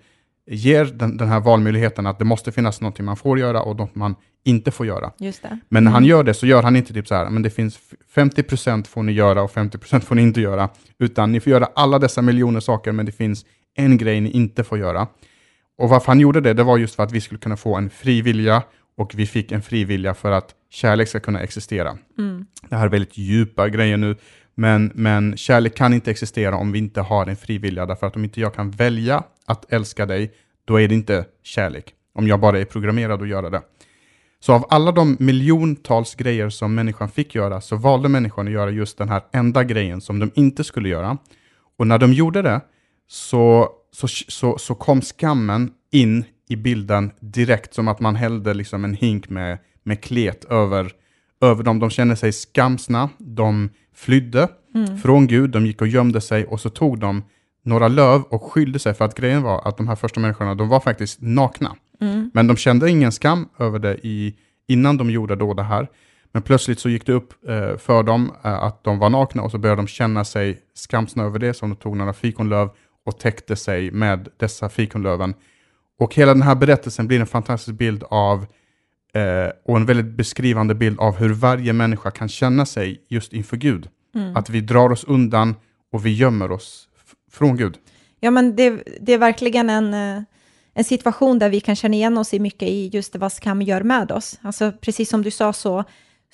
ger 0.48 0.86
den, 0.86 1.18
den 1.18 1.28
här 1.28 1.40
valmöjligheten 1.40 2.08
att 2.08 2.20
det 2.20 2.26
måste 2.26 2.52
finnas 2.52 2.82
någonting 2.82 3.06
man 3.06 3.18
får 3.18 3.40
göra 3.40 3.62
och 3.62 3.78
något 3.78 3.96
man 3.96 4.16
inte 4.46 4.72
får 4.72 4.86
göra. 4.86 5.12
Just 5.20 5.42
det. 5.44 5.60
Men 5.70 5.84
när 5.84 5.92
han 5.92 6.04
Mm. 6.04 6.10
gör 6.10 6.24
det 6.24 6.34
så 6.34 6.46
gör 6.48 6.64
han 6.64 6.76
inte 6.76 6.94
typ 6.94 7.08
så 7.08 7.16
här, 7.16 7.30
men 7.30 7.42
det 7.44 7.50
finns 7.50 7.76
f- 7.92 7.98
50% 8.16 8.88
får 8.88 9.04
ni 9.04 9.12
göra 9.12 9.42
och 9.44 9.52
50% 9.52 10.00
får 10.00 10.16
ni 10.16 10.22
inte 10.22 10.42
göra. 10.42 10.70
Utan 11.00 11.32
ni 11.32 11.40
får 11.40 11.52
göra 11.52 11.68
alla 11.76 12.00
dessa 12.00 12.22
miljoner 12.22 12.60
saker, 12.60 12.92
men 12.92 13.06
det 13.06 13.12
finns 13.12 13.46
en 13.76 13.98
grej 13.98 14.22
ni 14.22 14.30
inte 14.32 14.64
får 14.64 14.78
göra. 14.78 15.08
Och 15.78 15.90
varför 15.90 16.08
han 16.08 16.20
gjorde 16.20 16.42
det, 16.42 16.54
det 16.54 16.64
var 16.64 16.78
just 16.78 16.96
för 16.96 17.04
att 17.04 17.12
vi 17.12 17.22
skulle 17.22 17.40
kunna 17.40 17.58
få 17.58 17.76
en 17.76 17.90
fri 17.90 18.22
vilja 18.22 18.64
och 18.98 19.12
vi 19.16 19.26
fick 19.26 19.52
en 19.52 19.62
fri 19.62 19.84
vilja 19.84 20.14
för 20.14 20.32
att 20.32 20.56
kärlek 20.70 21.08
ska 21.08 21.20
kunna 21.20 21.40
existera. 21.40 21.98
Mm. 22.18 22.46
Det 22.70 22.76
här 22.76 22.86
är 22.86 22.90
väldigt 22.90 23.18
djupa 23.18 23.70
grejer 23.70 23.98
nu, 23.98 24.16
men, 24.56 24.92
men 24.96 25.38
kärlek 25.38 25.76
kan 25.76 25.94
inte 25.94 26.12
existera 26.12 26.56
om 26.56 26.72
vi 26.72 26.80
inte 26.80 27.02
har 27.02 27.26
en 27.26 27.36
fri 27.36 27.58
vilja, 27.58 27.86
därför 27.86 28.08
att 28.08 28.16
om 28.16 28.24
inte 28.24 28.42
jag 28.42 28.54
kan 28.54 28.72
välja 28.72 29.24
att 29.46 29.74
älska 29.74 30.06
dig, 30.06 30.32
då 30.66 30.82
är 30.82 30.88
det 30.88 30.96
inte 30.96 31.26
kärlek. 31.44 31.94
Om 32.16 32.28
jag 32.28 32.40
bara 32.40 32.60
är 32.60 32.66
programmerad 32.66 33.22
att 33.22 33.28
göra 33.28 33.50
det. 33.50 33.62
Så 34.40 34.54
av 34.54 34.66
alla 34.70 34.92
de 34.92 35.18
miljontals 35.20 36.16
grejer 36.16 36.50
som 36.50 36.76
människan 36.76 37.10
fick 37.10 37.36
göra, 37.36 37.62
så 37.62 37.76
valde 37.76 38.10
människan 38.10 38.48
att 38.48 38.54
göra 38.54 38.72
just 38.72 38.98
den 38.98 39.10
här 39.10 39.22
enda 39.32 39.64
grejen 39.64 40.02
som 40.02 40.20
de 40.20 40.32
inte 40.36 40.64
skulle 40.64 40.90
göra. 40.90 41.18
Och 41.78 41.88
när 41.88 41.98
de 41.98 42.14
gjorde 42.14 42.42
det, 42.42 42.62
så, 43.08 43.70
så, 43.94 44.08
så, 44.08 44.58
så 44.58 44.76
kom 44.76 45.02
skammen 45.02 45.72
in 45.92 46.26
i 46.50 46.56
bilden 46.56 47.12
direkt, 47.20 47.74
som 47.74 47.88
att 47.88 48.00
man 48.00 48.16
hällde 48.16 48.54
liksom 48.54 48.86
en 48.86 48.94
hink 48.94 49.30
med, 49.30 49.58
med 49.84 50.02
klet 50.04 50.46
över, 50.46 50.92
över 51.42 51.64
dem. 51.64 51.80
De 51.80 51.90
kände 51.90 52.16
sig 52.16 52.32
skamsna, 52.32 53.10
de 53.18 53.70
flydde 53.96 54.48
Mm. 54.76 54.98
från 54.98 55.28
Gud, 55.28 55.50
de 55.50 55.66
gick 55.66 55.82
och 55.82 55.88
gömde 55.88 56.22
sig 56.22 56.46
och 56.46 56.60
så 56.60 56.70
tog 56.70 57.00
de 57.00 57.24
några 57.64 57.88
löv 57.88 58.22
och 58.22 58.44
skyllde 58.44 58.80
sig 58.80 58.94
för 58.94 59.06
att 59.06 59.16
grejen 59.16 59.42
var 59.42 59.68
att 59.68 59.78
de 59.78 59.88
här 59.88 59.96
första 59.96 60.20
människorna, 60.20 60.56
de 60.56 60.70
var 60.70 60.80
faktiskt 60.80 61.22
nakna. 61.22 61.76
Mm. 62.02 62.32
Men 62.34 62.48
de 62.48 62.58
kände 62.58 62.90
ingen 62.90 63.12
skam 63.12 63.50
över 63.60 63.80
det 63.80 63.98
i, 64.04 64.36
innan 64.68 64.98
de 64.98 65.10
gjorde 65.10 65.36
då 65.36 65.54
det 65.54 65.64
här. 65.64 65.88
Men 66.32 66.42
plötsligt 66.42 66.80
så 66.80 66.90
gick 66.90 67.06
det 67.06 67.14
upp 67.14 67.34
eh, 67.50 67.78
för 67.78 68.04
dem 68.04 68.32
eh, 68.44 68.64
att 68.64 68.84
de 68.84 69.00
var 69.00 69.10
nakna 69.10 69.44
och 69.44 69.52
så 69.52 69.58
började 69.58 69.82
de 69.82 69.88
känna 69.88 70.26
sig 70.26 70.60
skamsna 70.74 71.24
över 71.24 71.40
det, 71.40 71.54
så 71.54 71.66
de 71.66 71.76
tog 71.76 71.98
några 71.98 72.14
fikonlöv 72.14 72.70
och 73.06 73.20
täckte 73.20 73.56
sig 73.56 73.92
med 73.92 74.28
dessa 74.38 74.70
fikonlöven. 74.70 75.34
Och 76.00 76.16
hela 76.16 76.34
den 76.34 76.42
här 76.42 76.56
berättelsen 76.56 77.08
blir 77.08 77.20
en 77.20 77.26
fantastisk 77.26 77.78
bild 77.78 78.04
av 78.10 78.46
eh, 79.14 79.50
och 79.66 79.78
en 79.78 79.86
väldigt 79.86 80.18
beskrivande 80.18 80.76
bild 80.76 81.00
av 81.00 81.16
hur 81.16 81.34
varje 81.34 81.74
människa 81.74 82.12
kan 82.12 82.30
känna 82.30 82.66
sig 82.66 83.06
just 83.10 83.34
inför 83.34 83.58
Gud. 83.58 83.90
Mm. 84.16 84.36
Att 84.36 84.50
vi 84.50 84.62
drar 84.62 84.92
oss 84.92 85.04
undan 85.04 85.56
och 85.92 86.06
vi 86.06 86.14
gömmer 86.14 86.52
oss 86.52 86.88
från 87.32 87.58
Gud. 87.58 87.78
Ja, 88.20 88.32
men 88.32 88.56
det, 88.56 88.84
det 89.02 89.14
är 89.14 89.18
verkligen 89.18 89.70
en, 89.70 89.94
eh, 89.94 90.24
en 90.74 90.84
situation 90.84 91.40
där 91.40 91.50
vi 91.50 91.60
kan 91.60 91.76
känna 91.76 91.96
igen 91.96 92.18
oss 92.18 92.34
i 92.34 92.40
mycket 92.40 92.70
i 92.70 92.88
just 92.88 93.16
vad 93.16 93.32
skam 93.32 93.62
gör 93.62 93.84
med 93.84 94.12
oss. 94.12 94.40
Alltså 94.42 94.72
precis 94.82 95.10
som 95.10 95.22
du 95.22 95.32
sa 95.32 95.54
så, 95.54 95.84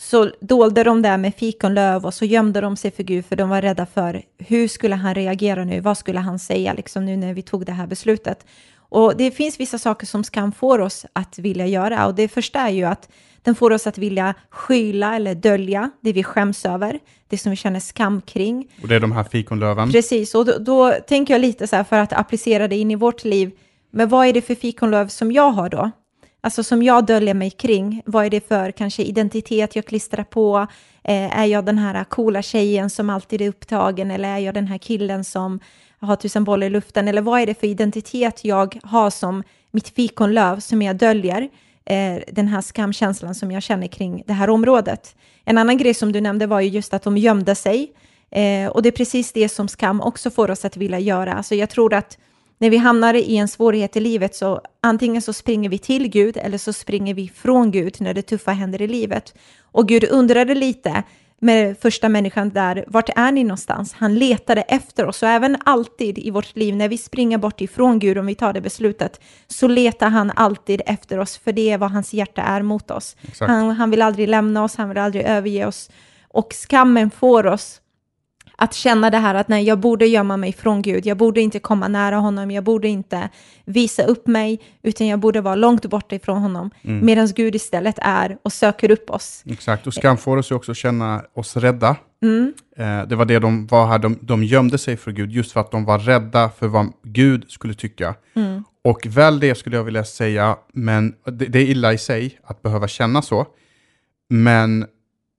så 0.02 0.32
dolde 0.40 0.84
de 0.84 1.02
där 1.02 1.18
med 1.18 1.36
fikonlöv 1.36 2.06
och 2.06 2.14
så 2.14 2.26
gömde 2.26 2.62
de 2.62 2.76
sig 2.76 2.92
för 2.92 3.04
Gud 3.04 3.26
för 3.26 3.36
de 3.36 3.50
var 3.50 3.62
rädda 3.62 3.86
för 3.86 4.22
hur 4.38 4.68
skulle 4.68 4.96
han 4.96 5.16
reagera 5.16 5.64
nu, 5.64 5.80
vad 5.80 5.98
skulle 5.98 6.20
han 6.20 6.40
säga 6.40 6.74
liksom 6.74 7.06
nu 7.06 7.18
när 7.18 7.34
vi 7.34 7.42
tog 7.42 7.66
det 7.66 7.72
här 7.72 7.88
beslutet. 7.88 8.46
Och 8.76 9.18
det 9.18 9.32
finns 9.32 9.60
vissa 9.60 9.78
saker 9.78 10.08
som 10.08 10.24
skam 10.24 10.52
får 10.52 10.80
oss 10.80 11.06
att 11.14 11.40
vilja 11.40 11.68
göra 11.68 12.08
och 12.08 12.16
det 12.16 12.28
första 12.28 12.60
är 12.60 12.70
ju 12.70 12.84
att 12.84 13.10
den 13.44 13.56
får 13.56 13.72
oss 13.72 13.88
att 13.88 13.98
vilja 13.98 14.34
skyla 14.50 15.16
eller 15.16 15.36
dölja 15.36 15.92
det 16.02 16.14
vi 16.14 16.24
skäms 16.24 16.66
över, 16.66 17.00
det 17.28 17.38
som 17.38 17.50
vi 17.50 17.56
känner 17.56 17.80
skam 17.80 18.22
kring. 18.22 18.68
Och 18.82 18.88
det 18.88 18.96
är 18.96 19.00
de 19.00 19.12
här 19.12 19.24
fikonlöven. 19.24 19.92
Precis, 19.92 20.36
och 20.36 20.46
då, 20.46 20.58
då 20.60 20.92
tänker 21.08 21.34
jag 21.34 21.42
lite 21.42 21.68
så 21.68 21.76
här 21.76 21.84
för 21.84 22.00
att 22.00 22.14
applicera 22.14 22.68
det 22.68 22.76
in 22.76 22.92
i 22.92 22.96
vårt 22.96 23.24
liv. 23.24 23.52
Men 23.92 24.10
vad 24.10 24.28
är 24.28 24.34
det 24.34 24.42
för 24.42 24.56
fikonlöv 24.56 25.08
som 25.08 25.32
jag 25.32 25.52
har 25.52 25.70
då? 25.70 25.92
Alltså 26.42 26.64
som 26.64 26.84
jag 26.84 27.06
döljer 27.06 27.34
mig 27.34 27.50
kring. 27.50 28.02
Vad 28.06 28.26
är 28.26 28.30
det 28.30 28.48
för 28.48 28.72
kanske 28.72 29.04
identitet 29.04 29.76
jag 29.76 29.86
klistrar 29.86 30.24
på? 30.24 30.68
Eh, 31.04 31.40
är 31.40 31.46
jag 31.46 31.66
den 31.66 31.78
här 31.78 32.04
coola 32.04 32.42
tjejen 32.42 32.90
som 32.90 33.10
alltid 33.10 33.42
är 33.42 33.50
upptagen? 33.50 34.12
Eller 34.12 34.30
är 34.30 34.38
jag 34.38 34.54
den 34.54 34.68
här 34.68 34.78
killen 34.78 35.24
som 35.24 35.60
har 36.00 36.16
tusen 36.16 36.44
bollar 36.44 36.68
i 36.68 36.70
luften? 36.70 37.08
Eller 37.08 37.22
vad 37.22 37.42
är 37.42 37.46
det 37.46 37.60
för 37.60 37.68
identitet 37.68 38.46
jag 38.46 38.80
har 38.84 39.10
som 39.10 39.44
mitt 39.72 39.90
fikonlöv 39.90 40.60
som 40.60 40.82
jag 40.82 40.96
döljer? 40.96 41.50
Eh, 41.86 42.20
den 42.32 42.48
här 42.48 42.62
skamkänslan 42.62 43.36
som 43.36 43.52
jag 43.52 43.64
känner 43.64 43.88
kring 43.88 44.24
det 44.28 44.34
här 44.34 44.50
området. 44.50 45.16
En 45.46 45.58
annan 45.58 45.78
grej 45.78 45.94
som 45.94 46.12
du 46.12 46.22
nämnde 46.22 46.48
var 46.48 46.60
ju 46.60 46.70
just 46.70 46.94
att 46.94 47.04
de 47.04 47.18
gömde 47.18 47.56
sig. 47.56 47.92
Eh, 48.32 48.70
och 48.70 48.82
det 48.82 48.90
är 48.90 48.92
precis 48.92 49.32
det 49.32 49.50
som 49.50 49.68
skam 49.68 50.02
också 50.02 50.30
får 50.30 50.52
oss 50.52 50.66
att 50.66 50.78
vilja 50.78 51.00
göra. 51.00 51.34
Alltså 51.34 51.56
jag 51.56 51.70
tror 51.70 51.94
att 51.94 52.18
när 52.60 52.70
vi 52.70 52.78
hamnar 52.78 53.14
i 53.14 53.38
en 53.38 53.48
svårighet 53.48 53.96
i 53.96 54.00
livet 54.00 54.36
så 54.36 54.62
antingen 54.82 55.22
så 55.22 55.34
springer 55.34 55.70
vi 55.70 55.78
till 55.78 56.08
Gud 56.08 56.38
eller 56.38 56.58
så 56.58 56.74
springer 56.74 57.14
vi 57.14 57.30
från 57.30 57.72
Gud 57.72 57.96
när 58.00 58.14
det 58.14 58.22
tuffa 58.22 58.52
händer 58.52 58.82
i 58.82 58.88
livet. 58.88 59.34
Och 59.62 59.88
Gud 59.88 60.04
undrade 60.10 60.56
lite 60.56 61.04
med 61.42 61.78
första 61.78 62.10
människan 62.10 62.50
där, 62.50 62.86
vart 62.88 63.10
är 63.16 63.32
ni 63.32 63.44
någonstans? 63.44 63.94
Han 63.94 64.16
letade 64.16 64.62
efter 64.62 65.06
oss 65.06 65.24
och 65.24 65.30
även 65.30 65.58
alltid 65.66 66.18
i 66.18 66.32
vårt 66.32 66.56
liv 66.56 66.76
när 66.76 66.90
vi 66.90 66.98
springer 66.98 67.38
bort 67.38 67.62
ifrån 67.62 68.00
Gud, 68.00 68.18
om 68.18 68.26
vi 68.26 68.36
tar 68.36 68.54
det 68.54 68.62
beslutet, 68.62 69.22
så 69.48 69.68
letar 69.68 70.10
han 70.10 70.32
alltid 70.36 70.82
efter 70.86 71.18
oss, 71.18 71.38
för 71.38 71.52
det 71.52 71.70
är 71.70 71.78
vad 71.78 71.92
hans 71.92 72.14
hjärta 72.14 72.42
är 72.42 72.62
mot 72.62 72.92
oss. 72.92 73.16
Han, 73.40 73.72
han 73.72 73.92
vill 73.92 74.02
aldrig 74.02 74.30
lämna 74.30 74.64
oss, 74.64 74.76
han 74.76 74.90
vill 74.90 74.98
aldrig 74.98 75.26
överge 75.26 75.66
oss. 75.66 75.90
Och 76.28 76.54
skammen 76.54 77.12
får 77.12 77.46
oss 77.46 77.82
att 78.60 78.74
känna 78.74 79.10
det 79.10 79.18
här 79.18 79.36
att 79.36 79.48
nej, 79.48 79.64
jag 79.64 79.80
borde 79.80 80.06
gömma 80.06 80.38
mig 80.38 80.54
från 80.54 80.82
Gud, 80.82 81.06
jag 81.06 81.18
borde 81.18 81.42
inte 81.42 81.60
komma 81.60 81.88
nära 81.88 82.16
honom, 82.16 82.52
jag 82.52 82.64
borde 82.64 82.88
inte 82.88 83.30
visa 83.66 84.04
upp 84.04 84.28
mig, 84.28 84.60
utan 84.84 85.08
jag 85.08 85.20
borde 85.20 85.42
vara 85.42 85.56
långt 85.56 85.86
borta 85.86 86.16
ifrån 86.16 86.42
honom, 86.42 86.70
Mm. 86.82 87.06
medan 87.06 87.28
Gud 87.36 87.56
istället 87.56 87.96
är 88.02 88.38
och 88.44 88.54
söker 88.54 88.92
upp 88.92 89.10
oss. 89.10 89.44
Exakt, 89.46 89.88
och 89.88 89.94
skam 89.94 90.18
får 90.18 90.38
oss 90.38 90.52
ju 90.52 90.56
också 90.56 90.74
känna 90.74 91.22
oss 91.34 91.58
rädda. 91.58 91.96
Mm. 92.22 92.54
Eh, 92.78 93.08
det 93.08 93.16
var 93.16 93.26
det 93.26 93.40
de 93.40 93.68
var 93.68 93.88
här, 93.88 94.00
de, 94.00 94.18
de 94.22 94.44
gömde 94.44 94.78
sig 94.78 94.98
för 94.98 95.12
Gud 95.12 95.32
just 95.32 95.52
för 95.52 95.60
att 95.60 95.72
de 95.72 95.86
var 95.86 96.00
rädda 96.00 96.50
för 96.50 96.68
vad 96.68 96.94
Gud 97.04 97.52
skulle 97.52 97.74
tycka. 97.74 98.16
Mm. 98.36 98.64
Och 98.84 99.00
väl 99.10 99.40
det 99.40 99.56
skulle 99.56 99.76
jag 99.76 99.84
vilja 99.84 100.04
säga, 100.04 100.58
men 100.74 101.14
det, 101.26 101.46
det 101.46 101.60
är 101.60 101.66
illa 101.66 101.94
i 101.94 101.98
sig 101.98 102.40
att 102.44 102.62
behöva 102.62 102.88
känna 102.88 103.22
så. 103.22 103.46
Men 104.30 104.82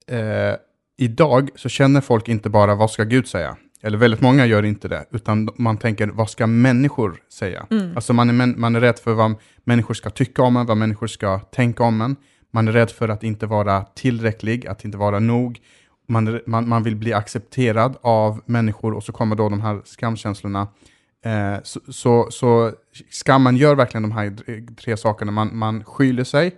eh, 0.07 0.55
idag 1.01 1.51
så 1.55 1.69
känner 1.69 2.01
folk 2.01 2.29
inte 2.29 2.51
bara 2.51 2.75
vad 2.75 2.91
ska 2.91 3.05
Gud 3.05 3.29
säga? 3.29 3.57
Eller 3.83 3.99
väldigt 3.99 4.21
många 4.21 4.47
gör 4.47 4.63
inte 4.65 4.89
det, 4.89 5.05
utan 5.11 5.49
man 5.57 5.77
tänker 5.77 6.09
vad 6.09 6.31
ska 6.31 6.47
människor 6.47 7.17
säga? 7.33 7.67
Mm. 7.71 7.97
Alltså 7.97 8.13
man 8.13 8.41
är, 8.41 8.47
man 8.47 8.77
är 8.77 8.81
rädd 8.81 8.99
för 8.99 9.13
vad 9.13 9.35
människor 9.65 9.95
ska 9.95 10.11
tycka 10.11 10.43
om 10.43 10.57
en, 10.57 10.67
vad 10.67 10.77
människor 10.77 11.07
ska 11.07 11.39
tänka 11.39 11.83
om 11.83 12.01
en. 12.01 12.17
Man 12.51 12.69
är 12.69 12.73
rädd 12.73 12.91
för 12.91 13.09
att 13.09 13.23
inte 13.23 13.47
vara 13.47 13.83
tillräcklig, 13.83 14.67
att 14.67 14.85
inte 14.85 14.99
vara 14.99 15.19
nog. 15.19 15.59
Man, 16.09 16.41
man, 16.47 16.69
man 16.69 16.83
vill 16.83 16.97
bli 16.97 17.13
accepterad 17.13 17.97
av 18.03 18.41
människor 18.47 18.95
och 18.95 19.05
så 19.05 19.13
kommer 19.13 19.37
då 19.37 19.49
de 19.49 19.61
här 19.61 19.81
skamkänslorna. 19.85 20.69
Eh, 21.25 21.63
så, 21.63 21.81
så, 21.89 22.31
så 22.31 22.73
skammen 23.11 23.57
gör 23.57 23.75
verkligen 23.75 24.03
de 24.03 24.13
här 24.13 24.37
tre 24.75 24.97
sakerna. 24.97 25.33
Man, 25.33 25.57
man 25.57 25.85
skyller 25.85 26.25
sig, 26.25 26.53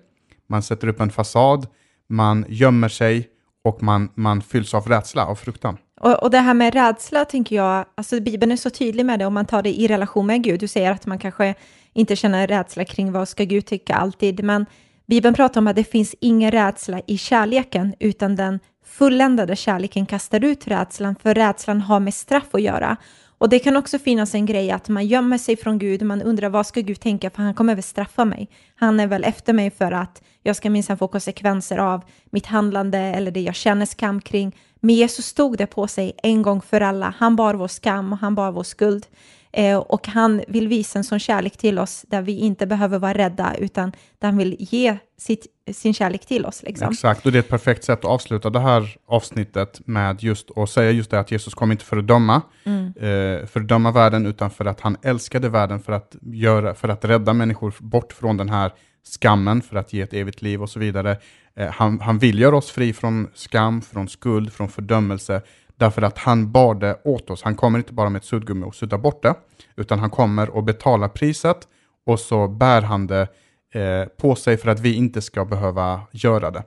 man 0.47 0.63
sätter 0.63 0.89
upp 0.89 1.01
en 1.01 1.11
fasad, 1.11 1.67
man 2.09 2.45
gömmer 2.49 2.89
sig 2.89 3.29
och 3.65 3.83
man, 3.83 4.09
man 4.15 4.43
fylls 4.43 4.75
av 4.75 4.87
rädsla 4.87 5.27
och 5.27 5.39
fruktan. 5.39 5.77
Och, 6.01 6.23
och 6.23 6.31
det 6.31 6.39
här 6.39 6.55
med 6.55 6.75
rädsla 6.75 7.25
tänker 7.25 7.57
jag, 7.57 7.85
alltså 7.95 8.21
Bibeln 8.21 8.53
är 8.53 8.57
så 8.57 8.71
tydlig 8.71 9.07
med 9.07 9.19
det 9.19 9.27
om 9.27 9.35
man 9.35 9.47
tar 9.47 9.63
det 9.63 9.81
i 9.81 9.89
relation 9.89 10.27
med 10.27 10.43
Gud. 10.43 10.61
Du 10.61 10.69
säger 10.69 10.91
att 10.91 11.07
man 11.07 11.19
kanske 11.19 11.55
inte 11.93 12.17
känner 12.17 12.47
rädsla 12.47 12.85
kring 12.85 13.13
vad 13.13 13.29
ska 13.29 13.45
Gud 13.45 13.67
tycka 13.67 13.95
alltid, 13.95 14.45
men 14.45 14.67
Bibeln 15.07 15.35
pratar 15.35 15.61
om 15.61 15.67
att 15.67 15.77
det 15.77 15.85
finns 15.85 16.15
ingen 16.21 16.51
rädsla 16.51 17.01
i 17.07 17.19
kärleken, 17.19 17.95
utan 18.01 18.37
den 18.37 18.61
fulländade 18.85 19.57
kärleken 19.57 20.07
kastar 20.07 20.45
ut 20.45 20.67
rädslan, 20.67 21.17
för 21.23 21.35
rädslan 21.35 21.81
har 21.81 22.01
med 22.01 22.15
straff 22.15 22.55
att 22.55 22.63
göra. 22.63 22.97
Och 23.43 23.49
det 23.49 23.59
kan 23.59 23.77
också 23.77 23.99
finnas 23.99 24.35
en 24.35 24.47
grej 24.47 24.71
att 24.71 24.89
man 24.89 25.07
gömmer 25.07 25.39
sig 25.39 25.57
från 25.57 25.79
Gud, 25.79 26.03
man 26.03 26.23
undrar 26.23 26.49
vad 26.49 26.67
ska 26.67 26.81
Gud 26.81 27.01
tänka, 27.01 27.31
för 27.31 27.43
han 27.43 27.55
kommer 27.55 27.75
väl 27.75 27.83
straffa 27.83 28.25
mig. 28.25 28.49
Han 28.75 29.01
är 29.01 29.07
väl 29.07 29.25
efter 29.25 29.53
mig 29.53 29.71
för 29.71 29.93
att 29.93 30.23
jag 30.43 30.57
ska 30.57 30.71
minsann 30.71 30.99
få 30.99 31.09
konsekvenser 31.09 31.79
av 31.79 32.05
mitt 32.31 32.47
handlande 32.47 32.99
eller 32.99 33.31
det 33.31 33.41
jag 33.41 33.55
känner 33.55 33.87
skam 33.87 34.21
kring. 34.21 34.57
Men 34.81 34.95
Jesus 34.95 35.33
tog 35.33 35.57
det 35.57 35.67
på 35.67 35.87
sig 35.87 36.13
en 36.23 36.43
gång 36.43 36.61
för 36.61 36.81
alla. 36.81 37.15
Han 37.19 37.37
bar 37.37 37.55
vår 37.55 37.69
skam 37.69 38.13
och 38.13 38.19
han 38.19 38.35
bar 38.35 38.53
vår 38.53 38.63
skuld. 38.63 39.07
Eh, 39.53 39.77
och 39.79 40.09
han 40.09 40.43
vill 40.49 40.69
visa 40.69 40.99
en 40.99 41.05
sån 41.05 41.19
kärlek 41.19 41.57
till 41.57 41.79
oss 41.79 42.05
där 42.09 42.23
vi 42.23 42.39
inte 42.39 42.67
behöver 42.67 42.99
vara 42.99 43.15
rädda 43.15 43.55
utan 43.59 43.93
där 44.19 44.29
han 44.29 44.39
vill 44.39 44.57
ge 44.59 44.99
sitt, 45.19 45.47
sin 45.73 45.95
kärlek 45.95 46.27
till 46.27 46.47
oss. 46.47 46.63
Liksom. 46.63 46.89
Exakt, 46.93 47.27
och 47.27 47.33
det 47.33 47.39
är 47.39 47.41
ett 47.41 47.49
perfekt 47.49 47.85
sätt 47.85 47.99
att 47.99 48.05
avsluta 48.05 48.51
det 48.51 48.61
här 48.61 48.97
avsnittet 49.07 49.81
med 49.85 50.23
just 50.23 50.59
att 50.59 50.71
säga 50.71 50.91
just 50.91 51.11
det 51.11 51.21
att 51.21 51.31
Jesus 51.31 51.55
kom 51.55 51.73
inte 51.73 51.85
för 51.85 51.97
att 51.97 52.07
döma, 52.07 52.43
Mm. 52.65 52.87
eh, 52.87 53.47
för 53.47 53.61
att 53.61 53.69
döma 53.69 53.91
världen, 53.91 54.27
utan 54.27 54.51
för 54.51 54.65
att 54.65 54.81
han 54.81 54.97
älskade 55.03 55.49
världen, 55.49 55.81
för 55.81 55.93
att, 55.93 56.17
göra, 56.23 56.75
för 56.75 56.89
att 56.89 57.05
rädda 57.05 57.33
människor 57.33 57.75
bort 57.79 58.13
från 58.13 58.37
den 58.37 58.49
här 58.49 58.73
skammen, 59.05 59.63
för 59.63 59.77
att 59.77 59.93
ge 59.93 60.01
ett 60.03 60.13
evigt 60.15 60.43
liv 60.43 60.63
och 60.63 60.71
så 60.71 60.79
vidare. 60.79 61.17
Eh, 61.57 61.71
han, 61.71 62.01
han 62.01 62.19
vill 62.19 62.39
göra 62.39 62.57
oss 62.57 62.71
fri 62.71 62.93
från 62.93 63.29
skam, 63.35 63.83
från 63.83 64.09
skuld, 64.09 64.53
från 64.53 64.69
fördömelse, 64.69 65.43
därför 65.83 66.03
att 66.03 66.19
han 66.19 66.53
bar 66.53 66.75
det 66.75 66.99
åt 67.05 67.31
oss. 67.31 67.43
Han 67.43 67.55
kommer 67.55 67.79
inte 67.79 67.93
bara 67.93 68.09
med 68.09 68.19
ett 68.21 68.25
suddgummi 68.25 68.67
och 68.67 68.75
suddar 68.75 68.99
bort 68.99 69.23
det, 69.23 69.35
utan 69.77 69.99
han 69.99 70.11
kommer 70.11 70.51
och 70.51 70.65
betalar 70.65 71.09
priset 71.09 71.69
och 72.07 72.21
så 72.21 72.49
bär 72.49 72.83
han 72.83 73.07
det 73.07 73.29
eh, 73.75 74.05
på 74.21 74.35
sig 74.35 74.57
för 74.57 74.69
att 74.69 74.81
vi 74.81 74.95
inte 74.95 75.23
ska 75.23 75.45
behöva 75.45 76.01
göra 76.13 76.51
det. 76.51 76.63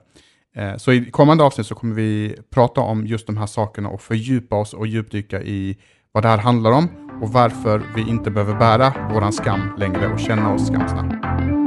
Eh, 0.56 0.76
så 0.76 0.92
i 0.92 1.10
kommande 1.10 1.44
avsnitt 1.44 1.66
så 1.66 1.74
kommer 1.74 1.94
vi 1.94 2.38
prata 2.50 2.80
om 2.80 3.06
just 3.06 3.26
de 3.26 3.36
här 3.36 3.46
sakerna 3.46 3.88
och 3.88 4.00
fördjupa 4.00 4.56
oss 4.56 4.74
och 4.74 4.86
djupdyka 4.86 5.42
i 5.42 5.76
vad 6.12 6.24
det 6.24 6.28
här 6.28 6.38
handlar 6.38 6.70
om 6.70 6.88
och 7.22 7.32
varför 7.32 7.82
vi 7.94 8.08
inte 8.08 8.30
behöver 8.30 8.54
bära 8.54 9.08
våran 9.12 9.32
skam 9.32 9.76
längre 9.78 10.12
och 10.12 10.20
känna 10.20 10.54
oss 10.54 10.66
skamsna. 10.66 11.65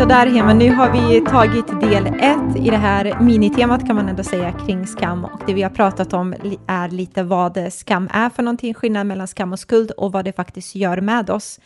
Sådär, 0.00 0.26
Hema, 0.26 0.52
nu 0.52 0.70
har 0.70 0.92
vi 0.92 1.20
tagit 1.20 1.80
del 1.80 2.06
ett 2.06 2.56
i 2.56 2.70
det 2.70 2.76
här 2.76 3.20
minitemat 3.20 3.86
kan 3.86 3.96
man 3.96 4.08
ändå 4.08 4.22
säga 4.22 4.52
kring 4.52 4.86
skam 4.86 5.24
och 5.24 5.40
det 5.46 5.54
vi 5.54 5.62
har 5.62 5.70
pratat 5.70 6.12
om 6.12 6.34
är 6.66 6.88
lite 6.88 7.22
vad 7.22 7.72
skam 7.72 8.08
är 8.12 8.30
för 8.30 8.42
någonting, 8.42 8.74
skillnad 8.74 9.06
mellan 9.06 9.28
skam 9.28 9.52
och 9.52 9.58
skuld 9.58 9.90
och 9.90 10.12
vad 10.12 10.24
det 10.24 10.32
faktiskt 10.32 10.74
gör 10.74 11.00
med 11.00 11.30
oss. 11.30 11.60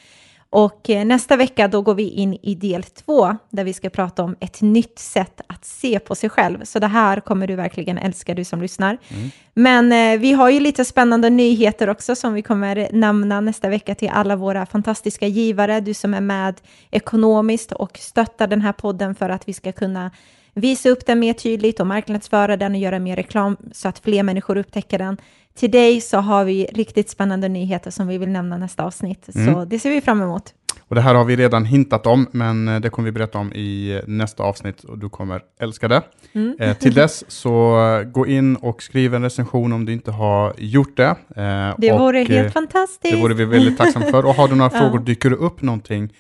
Och 0.55 0.91
eh, 0.91 1.05
nästa 1.05 1.37
vecka 1.37 1.69
då 1.69 1.83
går 1.83 1.95
vi 1.95 2.11
in 2.11 2.39
i 2.43 2.55
del 2.55 2.83
två 2.83 3.37
där 3.51 3.65
vi 3.65 3.73
ska 3.73 3.91
prata 3.91 4.23
om 4.23 4.37
ett 4.41 4.61
nytt 4.61 4.99
sätt 4.99 5.41
att 5.47 5.65
se 5.65 5.99
på 5.99 6.15
sig 6.15 6.31
själv. 6.31 6.65
Så 6.65 6.79
det 6.79 6.87
här 6.87 7.21
kommer 7.21 7.47
du 7.47 7.57
verkligen 7.57 7.99
älska, 7.99 8.35
du 8.35 8.45
som 8.45 8.63
lyssnar. 8.63 8.99
Mm. 9.09 9.31
Men 9.55 9.93
eh, 9.93 10.21
vi 10.21 10.33
har 10.33 10.51
ju 10.51 10.61
lite 10.61 10.85
spännande 10.85 11.31
nyheter 11.31 11.91
också 11.91 12.17
som 12.17 12.35
vi 12.35 12.43
kommer 12.43 12.89
nämna 12.93 13.41
nästa 13.41 13.69
vecka 13.69 13.95
till 13.95 14.09
alla 14.09 14.37
våra 14.37 14.67
fantastiska 14.67 15.27
givare, 15.27 15.81
du 15.81 15.95
som 15.95 16.15
är 16.15 16.21
med 16.21 16.61
ekonomiskt 16.91 17.73
och 17.73 17.99
stöttar 17.99 18.47
den 18.47 18.61
här 18.61 18.73
podden 18.73 19.15
för 19.15 19.29
att 19.29 19.49
vi 19.49 19.53
ska 19.53 19.73
kunna 19.73 20.11
visa 20.55 20.89
upp 20.89 21.07
den 21.07 21.19
mer 21.19 21.33
tydligt 21.33 21.81
och 21.81 21.87
marknadsföra 21.87 22.57
den 22.57 22.73
och 22.73 22.79
göra 22.79 22.99
mer 22.99 23.17
reklam 23.17 23.57
så 23.73 23.89
att 23.89 23.99
fler 23.99 24.23
människor 24.23 24.57
upptäcker 24.57 24.99
den. 24.99 25.17
Till 25.59 25.71
dig 25.71 26.01
så 26.01 26.19
har 26.19 26.45
vi 26.45 26.67
riktigt 26.73 27.11
spännande 27.11 27.49
nyheter 27.49 27.91
som 27.91 28.07
vi 28.07 28.19
vill 28.19 28.29
nämna 28.29 28.57
nästa 28.57 28.85
avsnitt, 28.85 29.29
mm. 29.35 29.55
så 29.55 29.65
det 29.65 29.79
ser 29.79 29.91
vi 29.91 30.01
fram 30.01 30.23
emot. 30.23 30.55
Och 30.89 30.95
det 30.95 31.01
här 31.01 31.15
har 31.15 31.25
vi 31.25 31.37
redan 31.37 31.65
hintat 31.65 32.07
om, 32.07 32.27
men 32.31 32.69
eh, 32.69 32.81
det 32.81 32.91
kommer 32.91 33.07
vi 33.07 33.13
berätta 33.13 33.39
om 33.39 33.53
i 33.53 34.01
nästa 34.07 34.43
avsnitt 34.43 34.85
och 34.85 34.99
du 34.99 35.09
kommer 35.09 35.41
älska 35.61 35.89
det. 35.89 36.03
Mm. 36.33 36.57
Eh, 36.61 36.77
till 36.77 36.95
dess 36.95 37.31
så 37.31 37.85
eh, 37.85 38.03
gå 38.03 38.27
in 38.27 38.57
och 38.57 38.83
skriv 38.83 39.15
en 39.15 39.23
recension 39.23 39.73
om 39.73 39.85
du 39.85 39.93
inte 39.93 40.11
har 40.11 40.55
gjort 40.59 40.97
det. 40.97 41.17
Eh, 41.37 41.75
det 41.79 41.93
vore 41.93 42.21
och, 42.23 42.29
helt 42.29 42.53
fantastiskt. 42.53 43.15
Det 43.15 43.23
vore 43.23 43.35
vi 43.35 43.45
väldigt 43.45 43.79
tacksamma 43.79 44.07
för. 44.07 44.27
Och 44.27 44.35
har 44.35 44.49
du 44.49 44.55
några 44.55 44.71
frågor, 44.81 44.99
dyker 44.99 45.31
det 45.31 45.37
upp 45.37 45.63
någonting, 45.63 46.13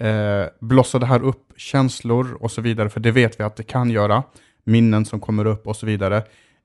eh, 0.00 0.44
blossar 0.60 0.98
det 0.98 1.06
här 1.06 1.22
upp 1.22 1.52
känslor 1.56 2.36
och 2.40 2.50
så 2.50 2.60
vidare, 2.60 2.90
för 2.90 3.00
det 3.00 3.10
vet 3.10 3.40
vi 3.40 3.44
att 3.44 3.56
det 3.56 3.62
kan 3.62 3.90
göra, 3.90 4.22
minnen 4.64 5.04
som 5.04 5.20
kommer 5.20 5.44
upp 5.44 5.66
och 5.66 5.76
så 5.76 5.86
vidare. 5.86 6.22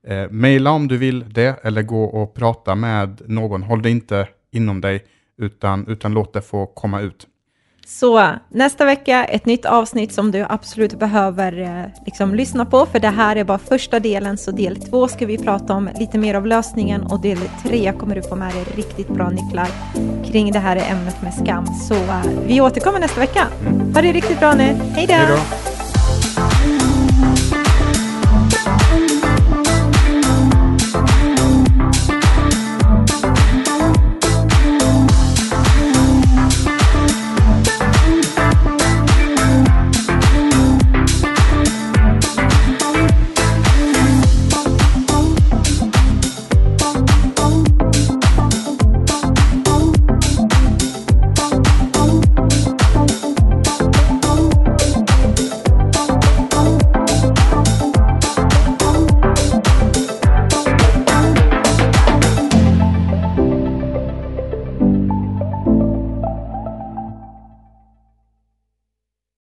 Eh, 0.08 0.30
maila 0.30 0.70
om 0.70 0.88
du 0.88 0.96
vill 0.96 1.24
det, 1.32 1.64
eller 1.64 1.82
gå 1.82 2.04
och 2.04 2.34
prata 2.34 2.74
med 2.74 3.22
någon. 3.26 3.62
Håll 3.62 3.82
det 3.82 3.90
inte 3.90 4.28
inom 4.52 4.80
dig, 4.80 5.04
utan, 5.38 5.86
utan 5.88 6.12
låt 6.12 6.32
det 6.32 6.42
få 6.42 6.66
komma 6.66 7.00
ut. 7.00 7.26
Så 7.86 8.28
nästa 8.48 8.84
vecka 8.84 9.24
ett 9.24 9.46
nytt 9.46 9.64
avsnitt 9.64 10.12
som 10.12 10.30
du 10.30 10.46
absolut 10.48 10.98
behöver 10.98 11.60
eh, 11.60 12.04
liksom, 12.06 12.34
lyssna 12.34 12.66
på, 12.66 12.86
för 12.86 12.98
det 12.98 13.08
här 13.08 13.36
är 13.36 13.44
bara 13.44 13.58
första 13.58 14.00
delen, 14.00 14.38
så 14.38 14.50
del 14.50 14.76
två 14.76 15.08
ska 15.08 15.26
vi 15.26 15.38
prata 15.38 15.74
om 15.74 15.90
lite 15.98 16.18
mer 16.18 16.34
av 16.34 16.46
lösningen 16.46 17.02
och 17.02 17.20
del 17.20 17.38
tre 17.62 17.92
kommer 17.92 18.14
du 18.14 18.22
få 18.22 18.36
med 18.36 18.54
dig 18.54 18.64
riktigt 18.76 19.08
bra 19.08 19.30
nycklar 19.30 19.68
kring 20.24 20.52
det 20.52 20.58
här 20.58 20.76
ämnet 20.76 21.22
med 21.22 21.34
skam. 21.34 21.66
Så 21.66 21.94
uh, 21.94 22.46
vi 22.46 22.60
återkommer 22.60 23.00
nästa 23.00 23.20
vecka. 23.20 23.46
Ha 23.94 24.02
det 24.02 24.12
riktigt 24.12 24.40
bra 24.40 24.54
nu. 24.54 24.64
Hej 24.94 25.06
då! 25.06 25.75